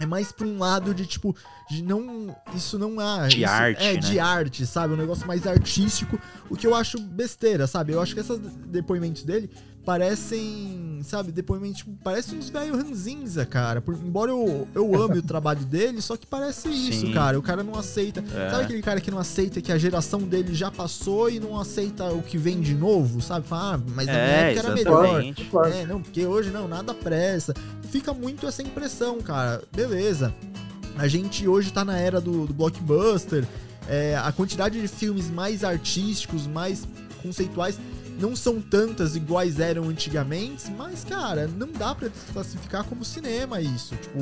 [0.00, 1.36] é mais pra um lado de tipo,
[1.70, 2.34] de não.
[2.54, 3.28] Isso não é.
[3.28, 4.00] De isso- arte, É, né?
[4.00, 4.94] de arte, sabe?
[4.94, 7.92] Um negócio mais artístico, o que eu acho besteira, sabe?
[7.92, 9.50] Eu acho que esses depoimentos dele
[9.84, 13.80] parecem, sabe, depoimentos, tipo, parecem uns velho ranzinza, cara.
[13.80, 17.12] Por- embora eu, eu ame o trabalho dele, só que parece isso, Sim.
[17.12, 17.38] cara.
[17.38, 18.20] O cara não aceita.
[18.34, 18.50] É.
[18.50, 22.10] Sabe aquele cara que não aceita que a geração dele já passou e não aceita
[22.12, 23.46] o que vem de novo, sabe?
[23.46, 25.22] Fala, ah, mas na minha É, época era melhor.
[25.50, 25.72] Claro.
[25.72, 27.54] É, não, porque hoje não, nada pressa.
[27.90, 29.62] Fica muito essa impressão, cara.
[29.74, 30.34] Beleza.
[30.96, 33.46] A gente hoje tá na era do, do blockbuster.
[33.88, 36.86] É, a quantidade de filmes mais artísticos, mais
[37.22, 37.78] conceituais,
[38.20, 43.96] não são tantas iguais eram antigamente, mas, cara, não dá pra classificar como cinema isso.
[43.96, 44.18] Tipo,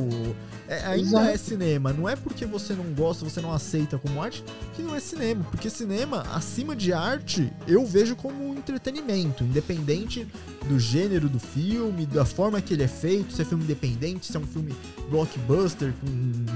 [0.69, 1.27] é- ainda Exato.
[1.29, 1.93] é cinema.
[1.93, 5.45] Não é porque você não gosta, você não aceita como arte, que não é cinema.
[5.51, 10.27] Porque cinema, acima de arte, eu vejo como um entretenimento, independente
[10.69, 14.37] do gênero do filme, da forma que ele é feito, se é filme independente, se
[14.37, 14.75] é um filme
[15.11, 16.07] blockbuster com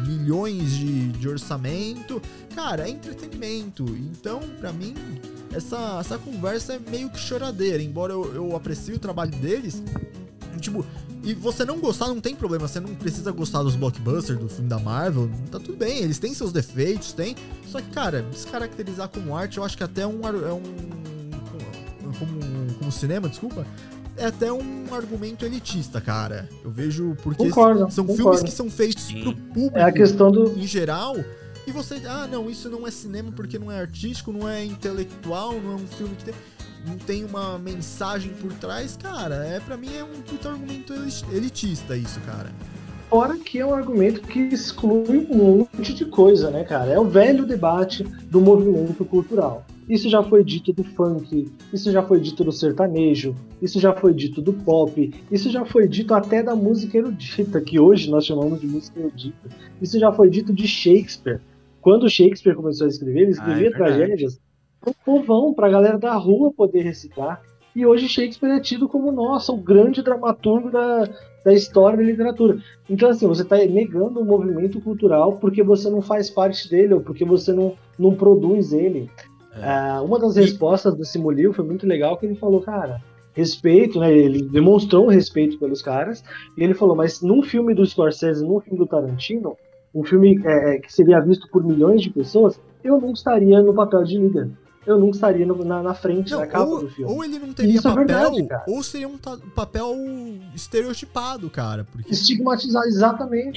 [0.06, 2.20] milhões de, de orçamento.
[2.54, 3.84] Cara, é entretenimento.
[3.84, 4.94] Então, pra mim,
[5.52, 7.82] essa, essa conversa é meio que choradeira.
[7.82, 9.82] Embora eu, eu aprecie o trabalho deles,
[10.60, 10.84] tipo,
[11.24, 14.68] e você não gostar não tem problema, você não precisa gostar dos blockbusters, do filme
[14.68, 17.36] da Marvel, tá tudo bem, eles têm seus defeitos, tem.
[17.66, 20.62] Só que, cara, descaracterizar como arte, eu acho que até um, é um
[22.18, 23.66] como, como cinema, desculpa,
[24.16, 26.48] é até um argumento elitista, cara.
[26.64, 28.22] Eu vejo porque Concordo, são concordo.
[28.36, 29.22] filmes que são feitos Sim.
[29.22, 30.58] pro público É a questão do.
[30.58, 31.16] em geral.
[31.66, 35.52] E você, ah, não, isso não é cinema porque não é artístico, não é intelectual,
[35.60, 36.34] não é um filme que tem,
[36.86, 39.36] não tem uma mensagem por trás, cara.
[39.46, 42.50] É para mim é um puta argumento eli- elitista isso, cara.
[43.08, 45.36] Fora que é um argumento que exclui um
[45.70, 46.90] monte de coisa, né, cara?
[46.90, 49.64] É o velho debate do movimento cultural.
[49.92, 54.14] Isso já foi dito do funk, isso já foi dito do sertanejo, isso já foi
[54.14, 58.58] dito do pop, isso já foi dito até da música erudita, que hoje nós chamamos
[58.58, 59.50] de música erudita.
[59.82, 61.42] Isso já foi dito de Shakespeare.
[61.82, 64.40] Quando Shakespeare começou a escrever, ele escrevia Ah, é tragédias
[64.80, 67.42] pro povão, pra galera da rua poder recitar.
[67.76, 71.06] E hoje Shakespeare é tido como, nossa, o grande dramaturgo da,
[71.44, 72.58] da história da literatura.
[72.88, 77.00] Então, assim, você está negando o movimento cultural porque você não faz parte dele ou
[77.00, 79.10] porque você não, não produz ele.
[79.56, 79.64] É.
[79.64, 83.00] Ah, uma das E- respostas do Simulio foi muito legal, que ele falou, cara,
[83.34, 84.12] respeito, né?
[84.12, 86.22] Ele demonstrou respeito pelos caras,
[86.56, 89.56] e ele falou, mas num filme do Scorsese, num filme do Tarantino,
[89.94, 93.74] um filme é, é, que seria visto por milhões de pessoas, eu não estaria no
[93.74, 94.48] papel de líder.
[94.84, 97.12] Eu não estaria no- na, na frente, Não, na capa ou, do filme.
[97.12, 98.64] ou ele não teria Isso é papel, verdade, cara.
[98.66, 99.94] ou seria um papel
[100.54, 101.86] estereotipado, cara.
[101.90, 103.52] Porque Estigmatizar, exatamente.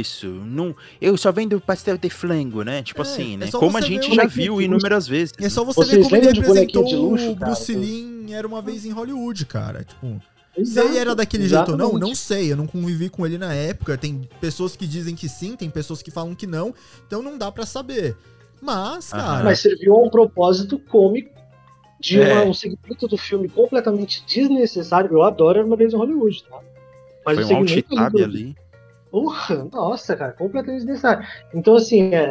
[0.00, 2.82] Isso, não, eu só vendo pastel de flango, né?
[2.82, 3.46] Tipo É, assim, é né?
[3.48, 5.34] só Como a gente já viu de inúmeras vezes.
[5.38, 7.34] é só você Vocês ver como ele representou de luxo, o?
[7.34, 9.84] Bruce Lee era uma vez em Hollywood, cara.
[9.84, 10.20] Tipo,
[10.64, 12.08] se ele era daquele jeito ou não, exatamente.
[12.08, 12.52] não sei.
[12.52, 13.96] Eu não convivi com ele na época.
[13.98, 16.74] Tem pessoas que dizem que sim, tem pessoas que falam que não.
[17.06, 18.16] Então não dá pra saber.
[18.60, 19.44] Mas, cara.
[19.44, 21.30] Mas serviu a um propósito cômico
[22.00, 22.32] de É.
[22.32, 25.10] uma- um segmento do filme completamente desnecessário.
[25.12, 26.58] Eu adoro Era uma vez em Hollywood, tá?
[27.24, 28.54] Mas Foi o um segmento do- ali.
[29.10, 31.26] Porra, nossa, cara, completamente desnecessário.
[31.52, 32.22] Então, assim, é,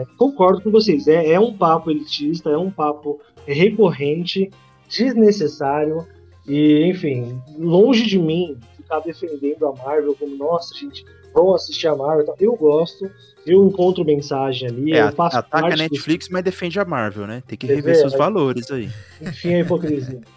[0.00, 1.08] é, concordo com vocês.
[1.08, 4.50] É, é um papo elitista, é um papo recorrente,
[4.88, 6.06] desnecessário.
[6.46, 11.04] E, enfim, longe de mim ficar defendendo a Marvel como, nossa, gente,
[11.36, 12.34] vão assistir a Marvel.
[12.40, 13.10] Eu gosto,
[13.46, 17.42] eu encontro mensagem ali, É, eu faço ataca a Netflix, mas defende a Marvel, né?
[17.46, 17.94] Tem que rever ver?
[17.96, 18.88] seus valores aí.
[19.20, 20.20] Enfim, a hipocrisia.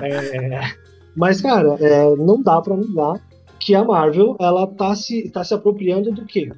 [0.00, 0.60] É,
[1.16, 3.20] mas, cara, é, não dá pra negar
[3.58, 6.48] que a Marvel ela tá se, tá se apropriando do quê?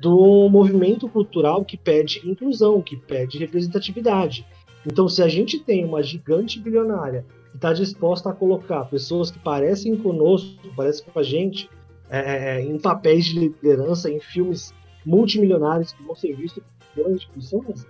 [0.00, 4.44] Do movimento cultural que pede inclusão, que pede representatividade.
[4.84, 9.38] Então, se a gente tem uma gigante bilionária que está disposta a colocar pessoas que
[9.38, 11.70] parecem conosco, parecem com a gente,
[12.12, 14.72] é, em papéis de liderança, em filmes
[15.04, 17.86] multimilionários que vão ser vistos por milhões de pessoas,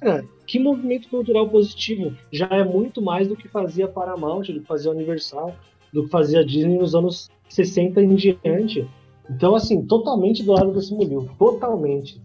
[0.00, 2.16] cara, que movimento cultural positivo.
[2.30, 5.54] Já é muito mais do que fazia Paramount, do que fazia Universal,
[5.92, 8.88] do que fazia Disney nos anos 60 em diante.
[9.28, 11.28] Então, assim, totalmente do lado desse Murilo.
[11.38, 12.20] Totalmente.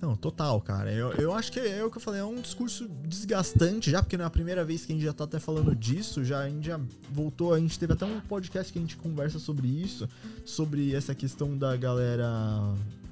[0.00, 0.92] Não, total, cara.
[0.92, 4.16] Eu, eu acho que é o que eu falei, é um discurso desgastante já, porque
[4.16, 6.48] não é a primeira vez que a gente já tá até falando disso, já a
[6.48, 6.80] gente já
[7.12, 10.08] voltou, a gente teve até um podcast que a gente conversa sobre isso,
[10.44, 12.26] sobre essa questão da galera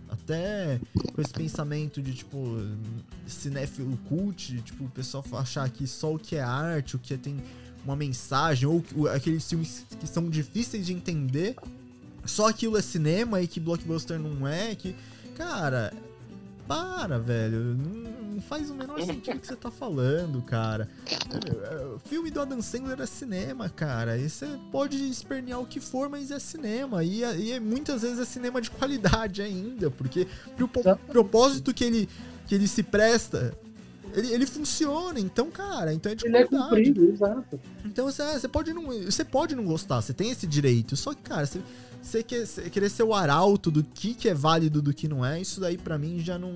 [0.08, 0.80] até
[1.12, 2.56] com esse pensamento de tipo
[3.26, 7.42] cinéfilo cult, tipo, o pessoal achar que só o que é arte, o que tem
[7.84, 11.56] uma mensagem, ou aqueles filmes que são difíceis de entender,
[12.24, 14.94] só aquilo é cinema e que blockbuster não é, que.
[15.36, 15.92] Cara,
[16.66, 17.76] para, velho.
[17.76, 20.88] Não, faz o menor sentido o que você tá falando, cara.
[21.94, 24.16] O filme do Adam Sandler é cinema, cara.
[24.18, 27.02] E você pode espernear o que for, mas é cinema.
[27.02, 30.26] E, é- e é- muitas vezes é cinema de qualidade ainda, porque
[30.56, 30.68] pro
[31.08, 32.08] propósito que ele,
[32.46, 33.56] que ele se presta,
[34.14, 35.18] ele, ele funciona.
[35.18, 36.68] Então, cara, então é de Ele é qualidade.
[36.68, 37.60] cumprido, exato.
[37.84, 40.96] Então você, você pode não, você pode não gostar, você tem esse direito.
[40.96, 41.60] Só que, cara, você,
[42.00, 45.24] você quer, você querer ser o arauto do que, que é válido do que não
[45.24, 46.52] é, isso daí pra mim já não,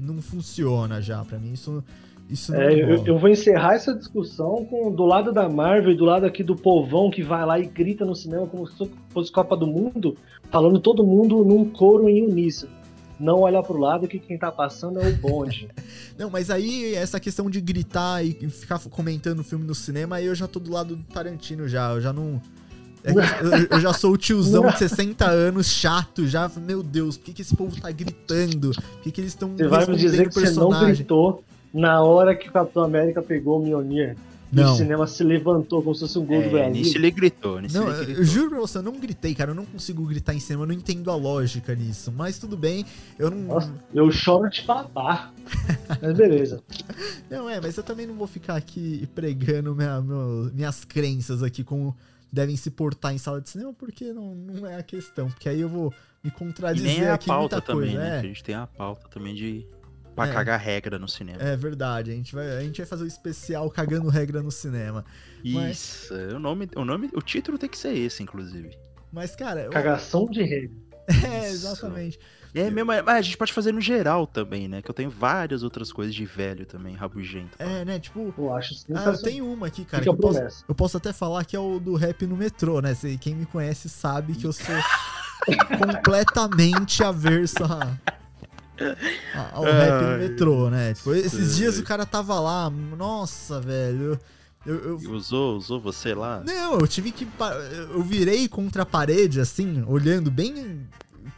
[0.00, 1.24] não funciona já.
[1.24, 1.82] Pra mim isso,
[2.28, 3.08] isso não É, eu, rola.
[3.08, 6.56] eu vou encerrar essa discussão com do lado da Marvel e do lado aqui do
[6.56, 10.16] povão que vai lá e grita no cinema como se fosse Copa do Mundo,
[10.50, 12.72] falando todo mundo num coro em uníssono.
[13.20, 15.68] Não olha pro lado que quem tá passando é o bonde.
[16.16, 20.16] Não, mas aí essa questão de gritar e e ficar comentando o filme no cinema,
[20.16, 22.40] aí eu já tô do lado do Tarantino já, eu já não...
[23.04, 26.50] é que eu, eu já sou o tiozão de 60 anos, chato, já.
[26.56, 28.70] Meu Deus, por que, que esse povo tá gritando?
[28.72, 32.34] Por que, que eles estão Você vai me dizer que você não gritou na hora
[32.34, 34.16] que o Capitão América pegou o Mjolnir?
[34.50, 34.72] E Não.
[34.72, 36.72] o cinema se levantou como se fosse um gol do É, Brasil.
[36.72, 38.22] nisso ele gritou, nisso Não, ele eu, gritou.
[38.22, 39.50] eu juro pra você, eu não gritei, cara.
[39.50, 42.10] Eu não consigo gritar em cinema, eu não entendo a lógica nisso.
[42.16, 42.82] Mas tudo bem,
[43.18, 43.36] eu não.
[43.42, 45.34] Nossa, eu choro de papar.
[46.00, 46.62] Mas beleza.
[47.30, 51.62] Não, é, mas eu também não vou ficar aqui pregando minha- meu- minhas crenças aqui
[51.62, 51.94] como
[52.32, 55.28] devem se portar em sala de cinema, porque não, não é a questão.
[55.30, 57.98] Porque aí eu vou me E contradizer nem é a aqui muita pauta também, coisa.
[58.04, 58.16] né?
[58.16, 58.18] é.
[58.18, 59.66] A gente tem a pauta também de.
[60.14, 60.32] Pra É.
[60.32, 61.40] cagar regra no cinema.
[61.40, 65.04] É verdade, a gente, vai, a gente vai fazer o especial cagando regra no cinema.
[65.44, 66.14] mas- Isso.
[66.14, 68.76] é, O nome, o nome, o título tem que ser esse, inclusive.
[69.12, 70.76] Mas, cara, eu- Cagação de regra.
[71.46, 71.62] é, Isso.
[72.54, 74.80] É mesmo, mas a gente pode fazer no geral também, né?
[74.82, 77.50] Que eu tenho várias outras coisas de velho também, rabugento.
[77.58, 77.98] É, né?
[77.98, 80.02] Tipo, Eu acho ah, eu tenho uma aqui, cara.
[80.02, 80.64] Que eu a posso.
[80.68, 82.96] Eu posso até falar que é o do rap no metrô, né?
[83.20, 84.74] Quem me conhece sabe que eu sou
[85.78, 87.96] completamente averso a,
[89.52, 90.94] ao rap no Ai, metrô, né?
[90.94, 91.56] Tipo, esses sei.
[91.56, 94.18] dias o cara tava lá, nossa, velho.
[94.66, 96.42] Eu, eu- eu- Usou, usou você lá?
[96.44, 97.26] não, eu tive que.
[97.90, 100.86] Eu virei contra a parede, assim, olhando bem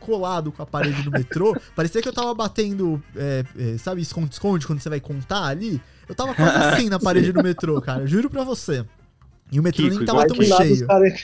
[0.00, 1.54] colado com a parede do metrô.
[1.76, 5.80] Parecia que eu tava batendo, é, é, sabe, esconde-esconde quando você vai contar ali.
[6.08, 8.04] Eu tava quase assim na parede do metrô, cara.
[8.06, 8.84] Juro pra você.
[9.52, 10.86] E o metrô Kiko, nem tava tão do, nada os cheio.
[10.86, 11.14] cara,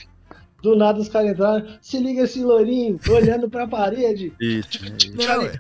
[0.62, 1.66] do nada os caras entraram.
[1.80, 4.32] Se liga esse lourinho, olhando pra parede.
[4.40, 4.68] Isso.
[5.14, 5.52] Não, é-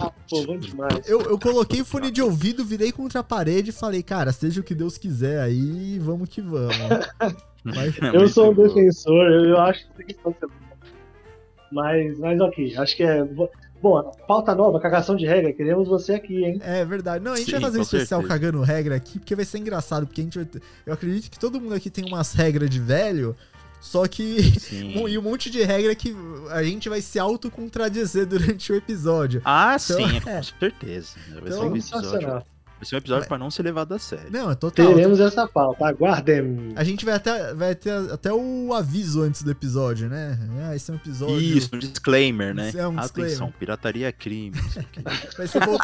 [0.00, 1.08] Ah, pô, bom demais.
[1.08, 4.60] Eu, eu coloquei o fone de ouvido, virei contra a parede e falei, cara, seja
[4.60, 6.74] o que Deus quiser aí, vamos que vamos.
[7.64, 10.63] Mas- Eu sou um defensor, eu, eu acho que tem que ser bom.
[11.74, 13.22] Mas, mas ok, acho que é.
[13.82, 16.58] Bom, pauta nova, cagação de regra, queremos você aqui, hein?
[16.62, 17.22] É verdade.
[17.22, 18.40] Não, a gente Sim, vai fazer um especial certeza.
[18.40, 20.62] cagando regra aqui, porque vai ser engraçado, porque a gente vai ter...
[20.86, 23.36] Eu acredito que todo mundo aqui tem umas regras de velho,
[23.82, 24.42] só que.
[24.58, 24.94] Sim.
[25.06, 26.16] E um monte de regra que
[26.50, 29.42] a gente vai se autocontradizer durante o episódio.
[29.44, 30.36] Ah, Então, sim, é.
[30.36, 31.10] com certeza.
[31.28, 32.42] Vai ser Então, um episódio,
[32.84, 34.30] Vai ser um episódio pra não ser levado a sério.
[34.30, 34.86] Não, é total.
[34.94, 36.72] Teremos essa pauta, aguardem.
[36.76, 40.38] A gente vai até, vai ter até o aviso antes do episódio, né?
[40.68, 41.40] Ah, esse é um episódio.
[41.40, 42.68] Isso, um disclaimer, né?
[42.68, 43.52] Isso é um Atenção, disclaimer.
[43.58, 44.56] pirataria é crime.
[45.36, 45.78] Vai ser vol-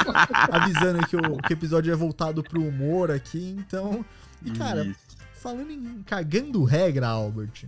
[0.50, 4.04] avisando que o, que o episódio é voltado pro humor aqui, então.
[4.44, 4.98] E, cara, Isso.
[5.34, 7.64] falando em cagando regra, Albert,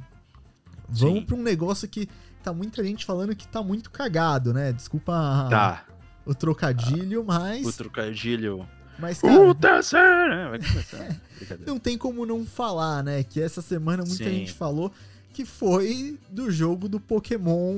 [0.88, 1.24] vamos Sim.
[1.26, 2.08] pra um negócio que
[2.42, 4.72] tá muita gente falando que tá muito cagado, né?
[4.72, 5.84] Desculpa Tá,
[6.26, 7.66] o trocadilho, mas.
[7.66, 8.66] o trocadilho
[9.02, 9.42] Mas, cara,
[11.66, 13.22] não tem como não falar, né?
[13.24, 14.30] Que essa semana muita Sim.
[14.30, 14.92] gente falou
[15.34, 17.72] que foi do jogo do Pokémon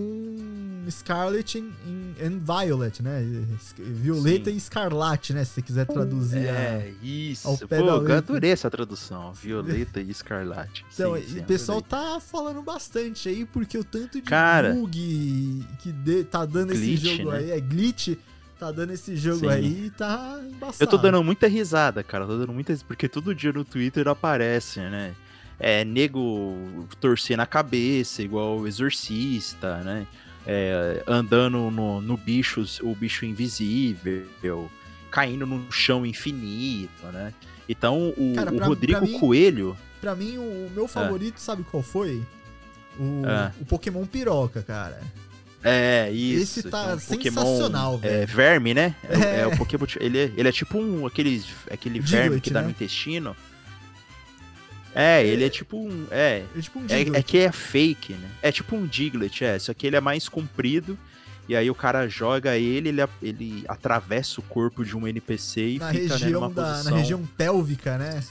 [0.91, 1.57] Scarlet
[2.20, 3.22] and, Violet, né?
[3.79, 4.57] Violeta Sim.
[4.57, 5.45] e Escarlate, né?
[5.45, 6.49] Se você quiser traduzir.
[6.49, 7.47] a- É, isso.
[7.49, 9.33] ao Pô, pé da eu adorei essa tradução.
[9.33, 10.85] Violeta e Escarlate.
[10.93, 14.75] Então, Sim, e o pessoal tá falando bastante aí, porque o tanto de Cara.
[14.75, 17.39] bug que de- tá dando esse Glitch, jogo né?
[17.39, 18.09] aí, é glitch,
[18.59, 19.49] tá dando esse jogo Sim.
[19.51, 20.77] aí e tá embaçado.
[20.81, 22.27] Eu tô dando muita risada, cara.
[22.27, 25.15] Tô dando muita risada, porque todo dia no Twitter aparece, né?
[25.59, 26.55] É, nego
[27.01, 30.07] torcendo a cabeça, igual o exorcista, né?
[30.47, 34.71] É, andando no, no bicho, o bicho invisível,
[35.11, 37.33] caindo no chão infinito, né?
[37.69, 39.77] Então o, Cara, o pra- Rodrigo pra mim- Coelho.
[40.01, 42.23] Pra mim, o meu favorito, sabe qual foi?
[42.99, 43.53] O, Ah.
[43.61, 45.01] o Pokémon Piroca, cara.
[45.65, 46.61] É, isso.
[46.61, 48.27] Esse tá é um sensacional, é, velho.
[48.29, 48.95] verme, né?
[49.09, 49.41] É, o- É.
[49.41, 49.87] é o Pokémon.
[49.99, 51.07] Ele é, ele é tipo um.
[51.07, 52.67] Aqueles, aquele Diglett, verme que dá né?
[52.67, 53.35] no intestino.
[54.95, 56.07] É, ele é tipo um.
[56.11, 58.29] É, É tipo um É, é que é fake, né?
[58.43, 59.59] É tipo um Diglett, é.
[59.59, 60.97] Só que ele é mais comprido.
[61.49, 65.79] E aí o cara joga ele, ele, ele atravessa o corpo de um NPC e
[65.79, 66.91] na fica né, região numa da, posição...
[66.93, 68.23] na região pélvica, né?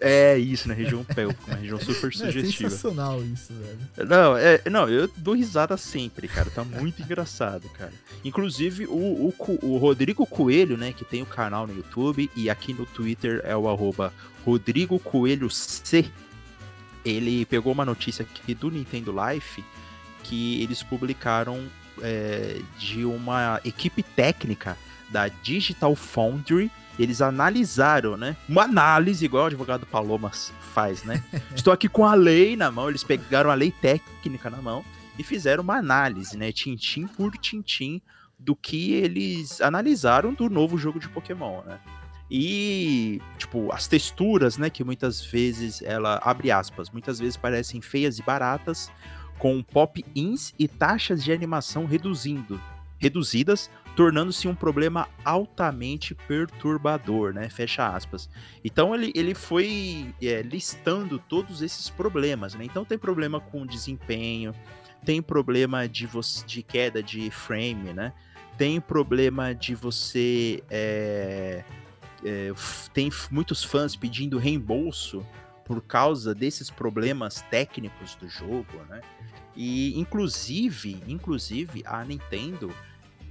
[0.00, 2.70] É isso, na região pélvica, uma região super é sugestiva.
[2.70, 4.08] sensacional isso, velho.
[4.08, 6.48] Não, é, não, eu dou risada sempre, cara.
[6.48, 7.92] Tá muito engraçado, cara.
[8.24, 12.72] Inclusive, o, o, o Rodrigo Coelho, né, que tem o canal no YouTube e aqui
[12.72, 14.10] no Twitter é o arroba
[14.44, 16.06] Rodrigo Coelho C.
[17.04, 19.62] Ele pegou uma notícia aqui do Nintendo Life
[20.22, 21.68] que eles publicaram
[22.02, 24.76] é, de uma equipe técnica
[25.10, 26.70] da Digital Foundry.
[27.00, 28.36] Eles analisaram, né?
[28.46, 30.30] Uma análise, igual o advogado Paloma
[30.74, 31.24] faz, né?
[31.56, 34.84] Estou aqui com a lei na mão, eles pegaram a lei técnica na mão
[35.18, 36.52] e fizeram uma análise, né?
[36.52, 38.02] Tintim por tintim
[38.38, 41.80] do que eles analisaram do novo jogo de Pokémon, né?
[42.30, 44.68] E, tipo, as texturas, né?
[44.68, 48.92] Que muitas vezes ela, abre aspas, muitas vezes parecem feias e baratas,
[49.38, 52.60] com pop-ins e taxas de animação reduzindo,
[52.98, 57.48] reduzidas, tornando-se um problema altamente perturbador, né?
[57.48, 58.28] Fecha aspas.
[58.64, 62.64] Então ele, ele foi é, listando todos esses problemas, né?
[62.64, 64.54] Então tem problema com desempenho,
[65.04, 68.12] tem problema de, você, de queda de frame, né?
[68.56, 70.62] Tem problema de você.
[70.70, 71.64] é,
[72.24, 72.52] é,
[72.92, 75.24] tem muitos fãs pedindo reembolso
[75.64, 79.00] por causa desses problemas técnicos do jogo, né?
[79.56, 82.72] E inclusive, inclusive a Nintendo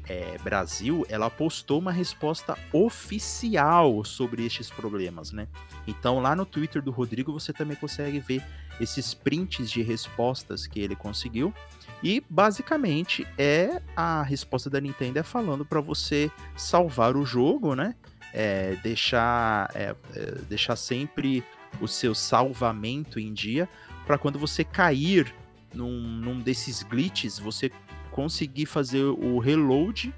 [0.10, 5.47] é, Brasil, ela postou uma resposta oficial sobre estes problemas, né?
[5.88, 8.43] Então lá no Twitter do Rodrigo você também consegue ver
[8.82, 11.53] esses prints de respostas que ele conseguiu.
[12.01, 17.93] E basicamente é a resposta da Nintendo é falando para você salvar o jogo, né?
[18.34, 21.43] É, deixar, é, é, deixar sempre
[21.80, 23.70] o seu salvamento em dia
[24.07, 25.34] para quando você cair
[25.74, 27.72] num, num desses glitches, você
[28.12, 30.14] conseguir fazer o reload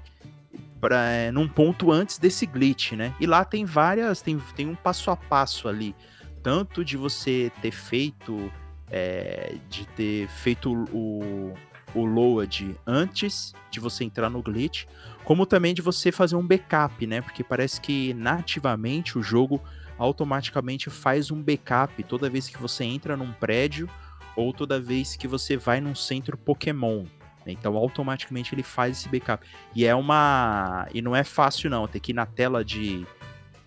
[0.80, 3.14] pra, é, num ponto antes desse glitch, né?
[3.20, 5.94] E lá tem várias, tem, tem um passo a passo ali,
[6.42, 8.50] tanto de você ter feito,
[8.90, 11.54] é, de ter feito o,
[11.94, 14.86] o load antes de você entrar no glitch,
[15.24, 17.20] como também de você fazer um backup, né?
[17.20, 19.62] Porque parece que nativamente o jogo
[19.98, 23.88] automaticamente faz um backup toda vez que você entra num prédio
[24.34, 27.04] ou toda vez que você vai num centro Pokémon.
[27.46, 29.44] Então automaticamente ele faz esse backup.
[29.74, 30.86] E é uma.
[30.94, 31.88] E não é fácil, não.
[31.88, 33.06] Tem que ir na tela de,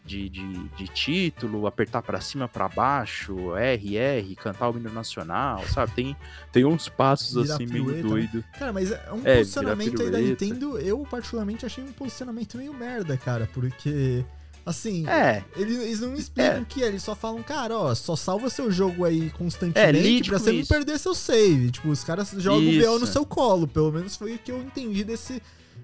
[0.05, 5.91] de, de, de título, apertar pra cima, pra baixo, RR, cantar o hino nacional, sabe?
[5.93, 6.15] Tem,
[6.51, 8.09] tem uns passos assim meio pirueta, né?
[8.09, 8.43] doido.
[8.57, 10.19] Cara, mas é um É, posicionamento aí da.
[10.19, 14.23] Nintendo, eu particularmente achei um posicionamento meio merda, cara, porque,
[14.65, 16.59] assim, É, eles, eles não explicam É.
[16.61, 19.99] o que é, eles só falam, cara, ó, só salva seu jogo aí É, constantemente
[20.01, 20.69] lide pra você não isso.
[20.73, 21.71] perder seu save.
[21.71, 23.13] Tipo, os caras jogam o BO no Isso.
[23.13, 25.41] seu colo, pelo menos foi o que eu entendi desse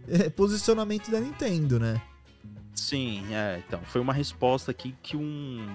[0.08, 2.02] é, posicionamento da Nintendo, né?
[2.74, 5.68] Sim, é, então, foi uma resposta aqui que um.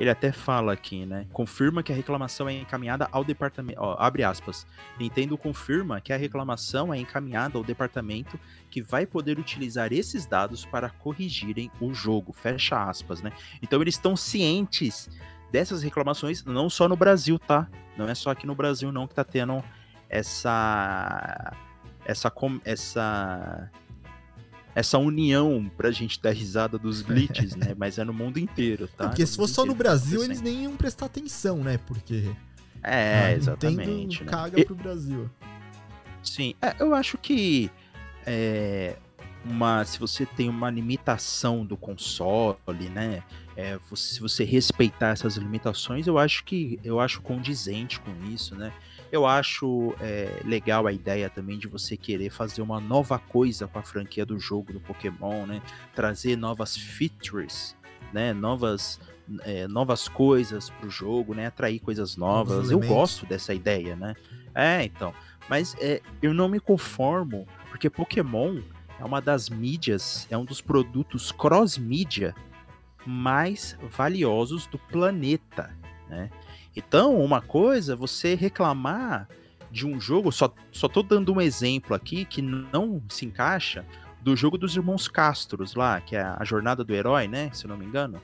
[0.00, 1.26] Ele até fala aqui, né?
[1.30, 3.78] Confirma que a reclamação é encaminhada ao departamento.
[3.82, 4.66] Ó, abre aspas.
[4.98, 8.40] Nintendo confirma que a reclamação é encaminhada ao departamento
[8.70, 12.32] que vai poder utilizar esses dados para corrigirem o jogo.
[12.32, 13.30] Fecha aspas, né?
[13.60, 15.10] Então eles estão cientes
[15.52, 17.68] dessas reclamações, não só no Brasil, tá?
[17.94, 19.62] Não é só aqui no Brasil, não, que tá tendo
[20.08, 21.54] essa.
[22.06, 22.32] Essa.
[22.64, 23.70] essa
[24.80, 27.74] essa união pra gente dar risada dos glitches, né?
[27.76, 29.08] Mas é no mundo inteiro, tá?
[29.08, 31.78] Porque No se fosse só no Brasil, eles nem iam prestar atenção, né?
[31.86, 32.30] Porque
[32.82, 34.24] É, a exatamente.
[34.24, 34.30] Né?
[34.30, 35.30] caga E- pro Brasil.
[36.22, 37.70] Sim, é, eu acho que
[38.26, 38.96] é,
[39.44, 43.22] uma, se você tem uma limitação do console, né?
[43.56, 48.72] É, se você respeitar essas limitações, eu acho que eu acho condizente com isso, né?
[49.12, 53.78] Eu acho é, legal a ideia também de você querer fazer uma nova coisa com
[53.78, 55.60] a franquia do jogo do Pokémon, né?
[55.94, 57.76] Trazer novas features,
[58.12, 58.32] né?
[58.32, 59.00] Novas
[59.42, 61.46] é, novas coisas para o jogo, né?
[61.46, 62.70] Atrair coisas novas.
[62.70, 64.14] Eu gosto dessa ideia, né?
[64.54, 65.14] É, então.
[65.48, 68.60] Mas é, eu não me conformo, porque Pokémon
[68.98, 72.34] é uma das mídias, é um dos produtos cross-mídia
[73.06, 75.74] mais valiosos do planeta,
[76.08, 76.30] né?
[76.86, 79.28] Então, uma coisa, você reclamar
[79.70, 83.84] de um jogo, só, só tô dando um exemplo aqui que não se encaixa,
[84.22, 87.50] do jogo dos irmãos Castros lá, que é a Jornada do Herói, né?
[87.52, 88.20] Se eu não me engano.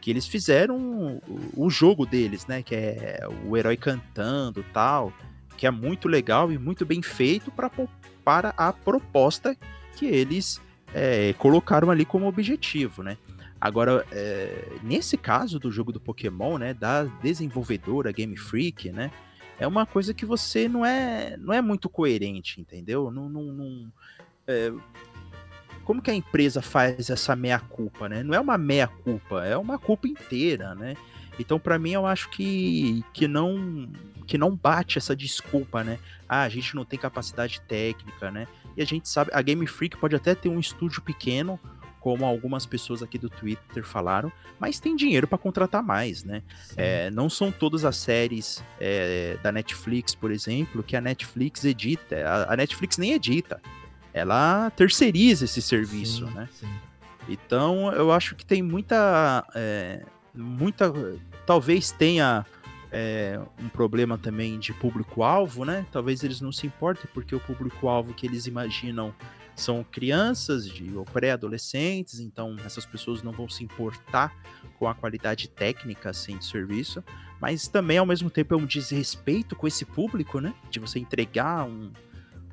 [0.00, 1.20] Que eles fizeram o,
[1.56, 2.62] o jogo deles, né?
[2.62, 5.12] Que é o herói cantando tal.
[5.56, 7.70] Que é muito legal e muito bem feito pra,
[8.24, 9.56] para a proposta
[9.96, 10.60] que eles
[10.92, 13.16] é, colocaram ali como objetivo, né?
[13.64, 19.10] Agora, é, nesse caso do jogo do Pokémon, né, da desenvolvedora Game Freak, né,
[19.58, 23.10] é uma coisa que você não é, não é muito coerente, entendeu?
[23.10, 23.92] Não, não, não
[24.46, 24.70] é,
[25.82, 28.22] como que a empresa faz essa meia culpa, né?
[28.22, 30.94] Não é uma meia culpa, é uma culpa inteira, né?
[31.38, 33.88] Então, para mim, eu acho que, que não
[34.26, 35.98] que não bate essa desculpa, né?
[36.28, 38.46] Ah, a gente não tem capacidade técnica, né?
[38.76, 41.58] E a gente sabe, a Game Freak pode até ter um estúdio pequeno,
[42.04, 44.30] como algumas pessoas aqui do Twitter falaram,
[44.60, 46.42] mas tem dinheiro para contratar mais, né?
[46.76, 52.16] É, não são todas as séries é, da Netflix, por exemplo, que a Netflix edita.
[52.28, 53.58] A, a, Netflix nem edita.
[54.12, 56.46] Ela terceiriza esse serviço, sim, né?
[56.52, 56.68] Sim.
[57.26, 59.42] Então, eu acho que tem muita.
[59.54, 60.02] É,
[60.34, 60.92] muita.
[61.46, 62.44] Talvez tenha
[62.92, 65.86] é, um problema também de público-alvo, né?
[65.90, 69.14] Talvez eles não se importem, porque o público-alvo que eles imaginam
[69.54, 74.34] são crianças de, ou pré-adolescentes, então essas pessoas não vão se importar
[74.78, 77.04] com a qualidade técnica assim, de serviço,
[77.40, 80.54] mas também ao mesmo tempo é um desrespeito com esse público, né?
[80.70, 81.92] De você entregar um,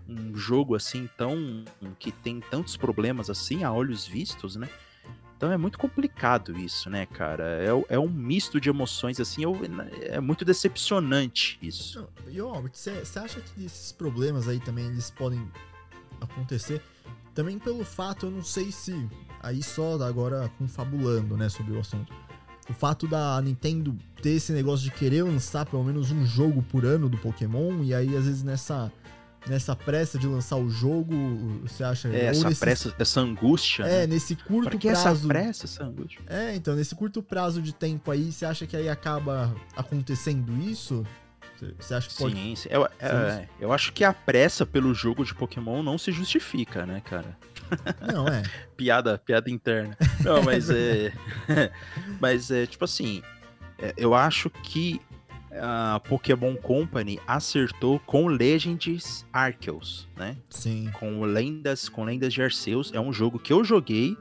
[0.07, 1.63] um jogo assim tão
[1.97, 4.69] que tem tantos problemas assim a olhos vistos, né?
[5.41, 7.43] Então é muito complicado isso, né, cara?
[7.63, 9.41] É, é um misto de emoções, assim,
[10.03, 12.07] é muito decepcionante isso.
[12.27, 15.43] E, Albert, você acha que esses problemas aí também eles podem
[16.21, 16.81] acontecer
[17.33, 19.07] também pelo fato, eu não sei se
[19.41, 22.13] aí só agora confabulando, né, sobre o assunto.
[22.69, 26.85] O fato da Nintendo ter esse negócio de querer lançar pelo menos um jogo por
[26.85, 28.91] ano do Pokémon e aí às vezes nessa
[29.47, 31.15] nessa pressa de lançar o jogo,
[31.63, 32.07] você acha?
[32.09, 33.83] É, essa nesse, pressa, essa angústia.
[33.83, 34.07] É, né?
[34.07, 35.07] nesse curto pra que prazo.
[35.07, 36.21] essa pressa, essa angústia?
[36.27, 41.03] É, então, nesse curto prazo de tempo aí, você acha que aí acaba acontecendo isso?
[41.79, 42.35] Você acha que pode.
[42.35, 42.69] Sim, sim.
[42.71, 47.01] Eu, é, eu acho que a pressa pelo jogo de Pokémon não se justifica, né,
[47.01, 47.37] cara?
[48.11, 48.43] Não, é.
[48.75, 49.95] piada, piada interna.
[50.23, 51.13] Não, mas é.
[52.19, 53.21] mas é, tipo assim.
[53.77, 55.01] É, eu acho que
[55.59, 60.37] a Pokémon Company acertou com Legends Arceus, né?
[60.49, 60.89] Sim.
[60.93, 62.91] Com lendas, com lendas de Arceus.
[62.93, 64.17] É um jogo que eu joguei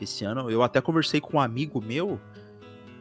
[0.00, 0.50] esse ano.
[0.50, 2.20] Eu até conversei com um amigo meu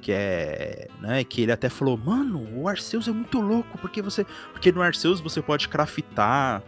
[0.02, 4.26] que é, né, que ele até falou, mano, o Arceus é muito louco, porque você,
[4.52, 6.64] porque no Arceus você pode craftar,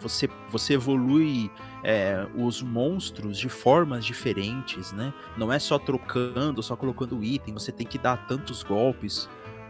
[0.00, 1.50] você, você evolui
[1.82, 5.12] é, os monstros de formas diferentes, né?
[5.36, 9.28] Não é só trocando, só colocando item, você tem que dar tantos golpes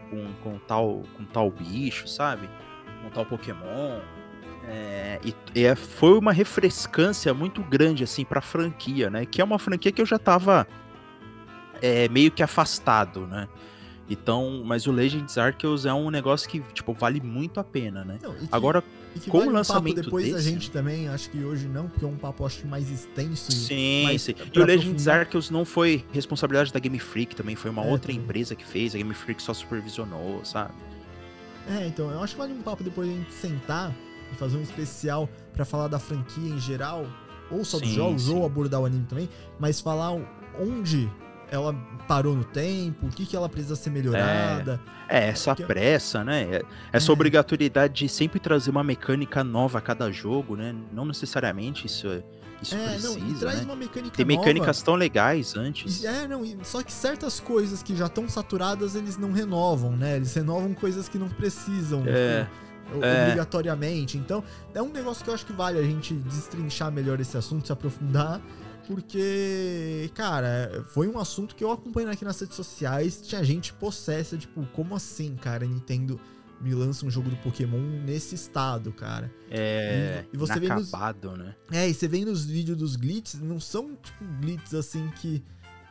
[0.09, 2.49] com, com tal, com tal bicho, sabe?
[3.01, 3.99] Com tal Pokémon.
[4.67, 9.25] É, e, e é, foi uma refrescância muito grande assim para a franquia, né?
[9.25, 10.67] Que é uma franquia que eu já tava
[11.81, 13.47] é, meio que afastado, né?
[14.09, 18.17] Então, mas o Legends Arceus é um negócio que, tipo, vale muito a pena, né?
[18.21, 18.81] Não, que, Agora,
[19.27, 20.37] com vale o lançamento um depois desse...
[20.37, 23.51] a gente também, acho que hoje não, porque é um papo acho mais extenso.
[23.51, 24.33] Sim, mais sim.
[24.53, 28.13] E o Legends Arceus não foi responsabilidade da Game Freak, também foi uma é, outra
[28.13, 28.23] também.
[28.23, 30.73] empresa que fez, a Game Freak só supervisionou, sabe?
[31.69, 33.93] É, então, eu acho que vale um papo depois a gente sentar
[34.31, 37.05] e fazer um especial para falar da franquia em geral,
[37.51, 38.35] ou só sim, dos jogos, sim.
[38.35, 39.27] ou abordar o anime também,
[39.59, 40.11] mas falar
[40.57, 41.09] onde
[41.51, 41.73] ela
[42.07, 44.79] parou no tempo, o que, que ela precisa ser melhorada.
[45.07, 46.43] É, é essa pressa, né?
[46.43, 47.13] É, essa é.
[47.13, 50.75] obrigatoriedade de sempre trazer uma mecânica nova a cada jogo, né?
[50.91, 52.23] Não necessariamente isso é.
[52.61, 53.65] Isso é, precisa, não, traz né?
[53.65, 54.85] uma mecânica Tem mecânicas nova.
[54.85, 56.03] tão legais antes.
[56.03, 60.15] É, não, só que certas coisas que já estão saturadas, eles não renovam, né?
[60.15, 62.03] Eles renovam coisas que não precisam.
[62.07, 62.47] É.
[62.87, 63.23] Tipo, é.
[63.25, 64.17] Obrigatoriamente.
[64.17, 64.43] Então,
[64.73, 67.71] é um negócio que eu acho que vale a gente destrinchar melhor esse assunto, se
[67.71, 68.41] aprofundar
[68.87, 73.21] porque, cara, foi um assunto que eu acompanhei aqui nas redes sociais.
[73.21, 75.65] Tinha gente possessa, tipo, como assim, cara?
[75.65, 76.19] Nintendo
[76.59, 79.31] me lança um jogo do Pokémon nesse estado, cara.
[79.51, 80.23] É.
[80.31, 80.91] E- e você vê nos-
[81.37, 81.55] né?
[81.71, 85.43] É, e você vê nos vídeos dos glitches, não são tipo glitches assim que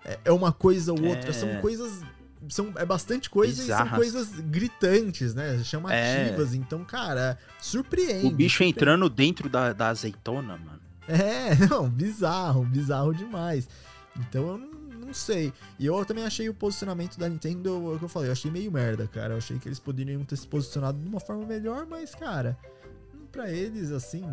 [0.05, 1.33] é- é uma coisa ou outra, É.
[1.33, 2.03] são coisas.
[2.49, 3.89] São, é bastante coisa e Bizarras.
[3.89, 5.61] são coisas gritantes, né?
[5.65, 6.55] Chamativas.
[6.55, 8.27] Então, cara, surpreende.
[8.27, 10.76] O bicho entrando dentro da, da azeitona, mano.
[11.09, 13.69] É, não, bizarro, bizarro demais.
[14.19, 14.69] Então eu não,
[15.07, 15.53] não sei.
[15.79, 18.51] E eu também achei o posicionamento da Nintendo, é o que eu falei, eu achei
[18.51, 19.35] meio merda, cara.
[19.35, 22.57] Eu achei que eles poderiam ter se posicionado de uma forma melhor, mas, cara,
[23.31, 24.25] pra eles, assim,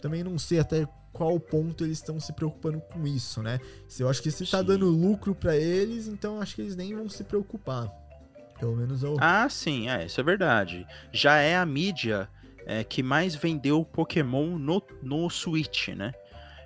[0.00, 3.60] também não sei até qual ponto eles estão se preocupando com isso, né?
[3.86, 4.64] Se eu acho que se tá Sim.
[4.64, 7.92] dando lucro pra eles, então eu acho que eles nem vão se preocupar.
[8.58, 9.16] Pelo menos eu.
[9.20, 10.86] Ah, sim, é, isso é verdade.
[11.12, 12.28] Já é a mídia
[12.68, 16.12] é, que mais vendeu Pokémon no, no Switch, né?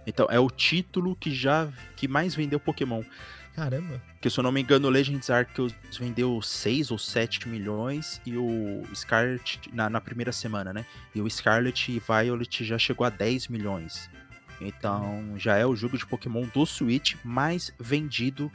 [0.05, 3.05] Então, é o título que já que mais vendeu Pokémon.
[3.55, 4.03] Caramba.
[4.21, 8.37] Que se eu não me engano, o Legends Arceus vendeu 6 ou 7 milhões e
[8.37, 10.85] o Scarlet na, na primeira semana, né?
[11.15, 14.11] E o Scarlet e Violet já chegou a 10 milhões.
[14.61, 18.51] Então, já é o jogo de Pokémon do Switch mais vendido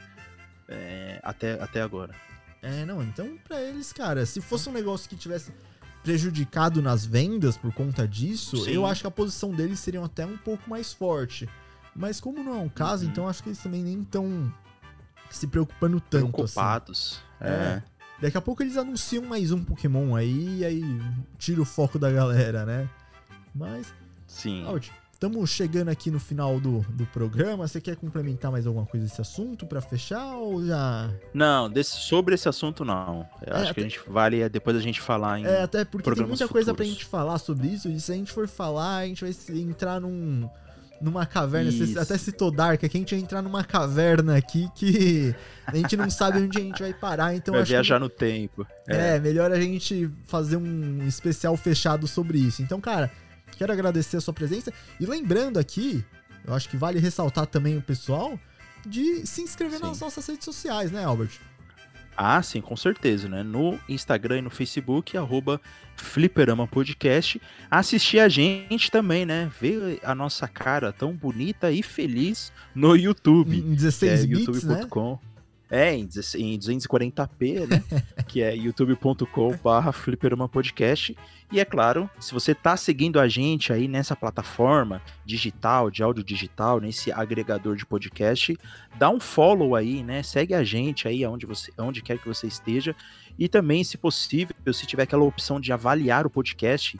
[0.68, 2.14] é, até, até agora.
[2.60, 5.52] É, não, então pra eles, cara, se fosse um negócio que tivesse
[6.08, 8.70] prejudicado nas vendas por conta disso, Sim.
[8.70, 11.46] eu acho que a posição deles seria até um pouco mais forte.
[11.94, 13.10] Mas como não é um caso, Uhum.
[13.10, 14.50] então acho que eles também nem estão
[15.28, 16.54] se preocupando tanto assim.
[16.54, 17.20] Preocupados.
[17.38, 17.48] É.
[17.50, 17.82] É.
[18.22, 20.82] Daqui a pouco eles anunciam mais um Pokémon aí e aí
[21.36, 22.88] tira o foco da galera, né?
[23.54, 23.92] Mas,
[24.26, 24.64] Sim.
[24.66, 24.88] Alt,
[25.18, 27.66] estamos chegando aqui no final do, do programa.
[27.66, 32.36] Você quer complementar mais alguma coisa desse assunto pra fechar ou já Não, desse- sobre
[32.36, 33.26] esse assunto não.
[33.44, 35.44] Eu É, acho que a gente vale é depois a gente falar em.
[35.44, 36.88] É, até porque tem muita coisa pra futuros.
[37.00, 40.00] gente falar sobre isso, e se a gente for falar, a gente vai se- entrar
[40.00, 40.48] num,
[41.00, 41.72] numa caverna.
[41.72, 41.98] Você Isso.
[41.98, 45.34] até citou Dark, aqui a gente vai entrar numa caverna aqui que
[45.66, 48.64] a gente não sabe onde a gente vai parar, então vai viajar no tempo.
[48.84, 52.62] que é, melhor a gente fazer um especial fechado sobre isso.
[52.62, 53.10] Então, cara,
[53.58, 54.72] quero agradecer a sua presença.
[55.00, 56.04] E lembrando aqui,
[56.46, 58.38] eu acho que vale ressaltar também o pessoal
[58.86, 59.86] de se inscrever Sim.
[59.86, 61.32] nas nossas redes sociais, né, Albert?
[62.20, 63.44] Ah, sim, com certeza, né?
[63.44, 65.60] No Instagram e no Facebook, arroba
[65.96, 67.40] Fliperama Podcast.
[67.70, 69.48] Assistir a gente também, né?
[69.60, 73.56] Ver a nossa cara tão bonita e feliz no YouTube.
[73.56, 74.84] Em que é 16 bits, né?
[75.70, 77.82] É, em 16 em 240p, né?
[78.26, 81.16] que é youtube.com barra Fliperama Podcast.
[81.52, 86.24] E é claro, se você tá seguindo a gente aí nessa plataforma digital, de áudio
[86.24, 88.58] digital, nesse agregador de podcast,
[88.98, 90.22] dá um follow aí, né?
[90.22, 92.94] Segue a gente aí aonde, você, aonde quer que você esteja.
[93.38, 96.98] E também, se possível, se tiver aquela opção de avaliar o podcast,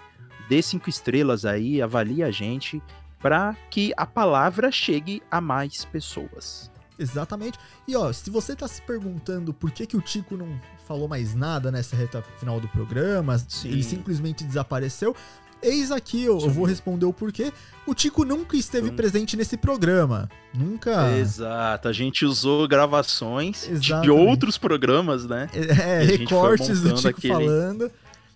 [0.48, 2.82] dê cinco estrelas aí, avalie a gente,
[3.20, 6.70] para que a palavra chegue a mais pessoas.
[6.98, 7.58] Exatamente.
[7.86, 10.48] E ó, se você tá se perguntando por que, que o Tico não
[10.86, 13.68] falou mais nada nessa reta final do programa, Sim.
[13.68, 15.14] ele simplesmente desapareceu.
[15.60, 16.48] Eis aqui, eu, eu Sim.
[16.50, 17.52] vou responder o porquê.
[17.86, 20.28] O Tico nunca esteve presente nesse programa.
[20.54, 21.10] Nunca.
[21.18, 24.10] Exato, a gente usou gravações de Exatamente.
[24.10, 25.48] outros programas, né?
[25.52, 27.90] É, recortes do Tico aquele- falando.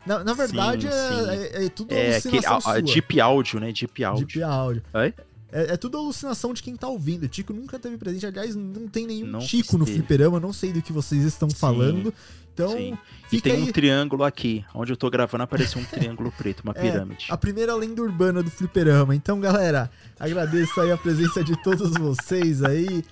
[0.05, 1.31] Na, na verdade, Sim, é, sim.
[1.31, 3.71] é- é tudo É aquele a, deep áudio, né?
[3.73, 4.27] Deep áudio.
[4.27, 4.83] Deep áudio.
[4.93, 5.15] Oi?
[5.53, 7.25] É, é tudo alucinação de quem tá ouvindo.
[7.25, 8.27] O Tico nunca teve presente.
[8.27, 10.41] Aliás, não tem nenhum Não Tico no fliperama.
[10.41, 12.13] Não sei do que vocês estão Sim, falando.
[12.55, 12.99] Então, Sim.
[13.31, 13.63] E tem aí.
[13.63, 17.27] um triângulo aqui, onde eu tô gravando apareceu um triângulo preto, uma É, pirâmide.
[17.31, 19.15] A primeira lenda urbana do fliperama.
[19.15, 23.05] Então, galera, agradeço aí a presença de todos vocês aí.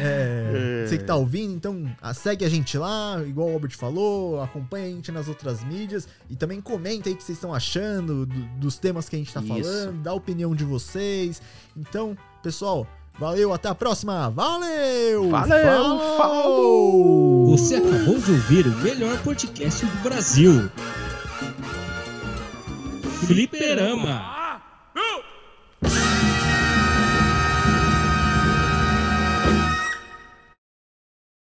[0.00, 0.86] É, É.
[0.86, 4.90] Você que tá ouvindo, então segue a gente lá, igual o Albert falou, acompanha a
[4.90, 8.78] gente nas outras mídias e também comenta aí o que vocês estão achando do- dos
[8.78, 9.48] temas que a gente tá Isso.
[9.50, 11.40] falando, dá a opinião de vocês.
[11.76, 12.86] Então, pessoal,
[13.18, 14.30] valeu, até a próxima.
[14.30, 15.30] Valeu!
[15.30, 17.46] Valeu, falou!
[17.56, 20.70] Você acabou de ouvir o melhor podcast do Brasil.
[23.26, 24.37] Fliperama.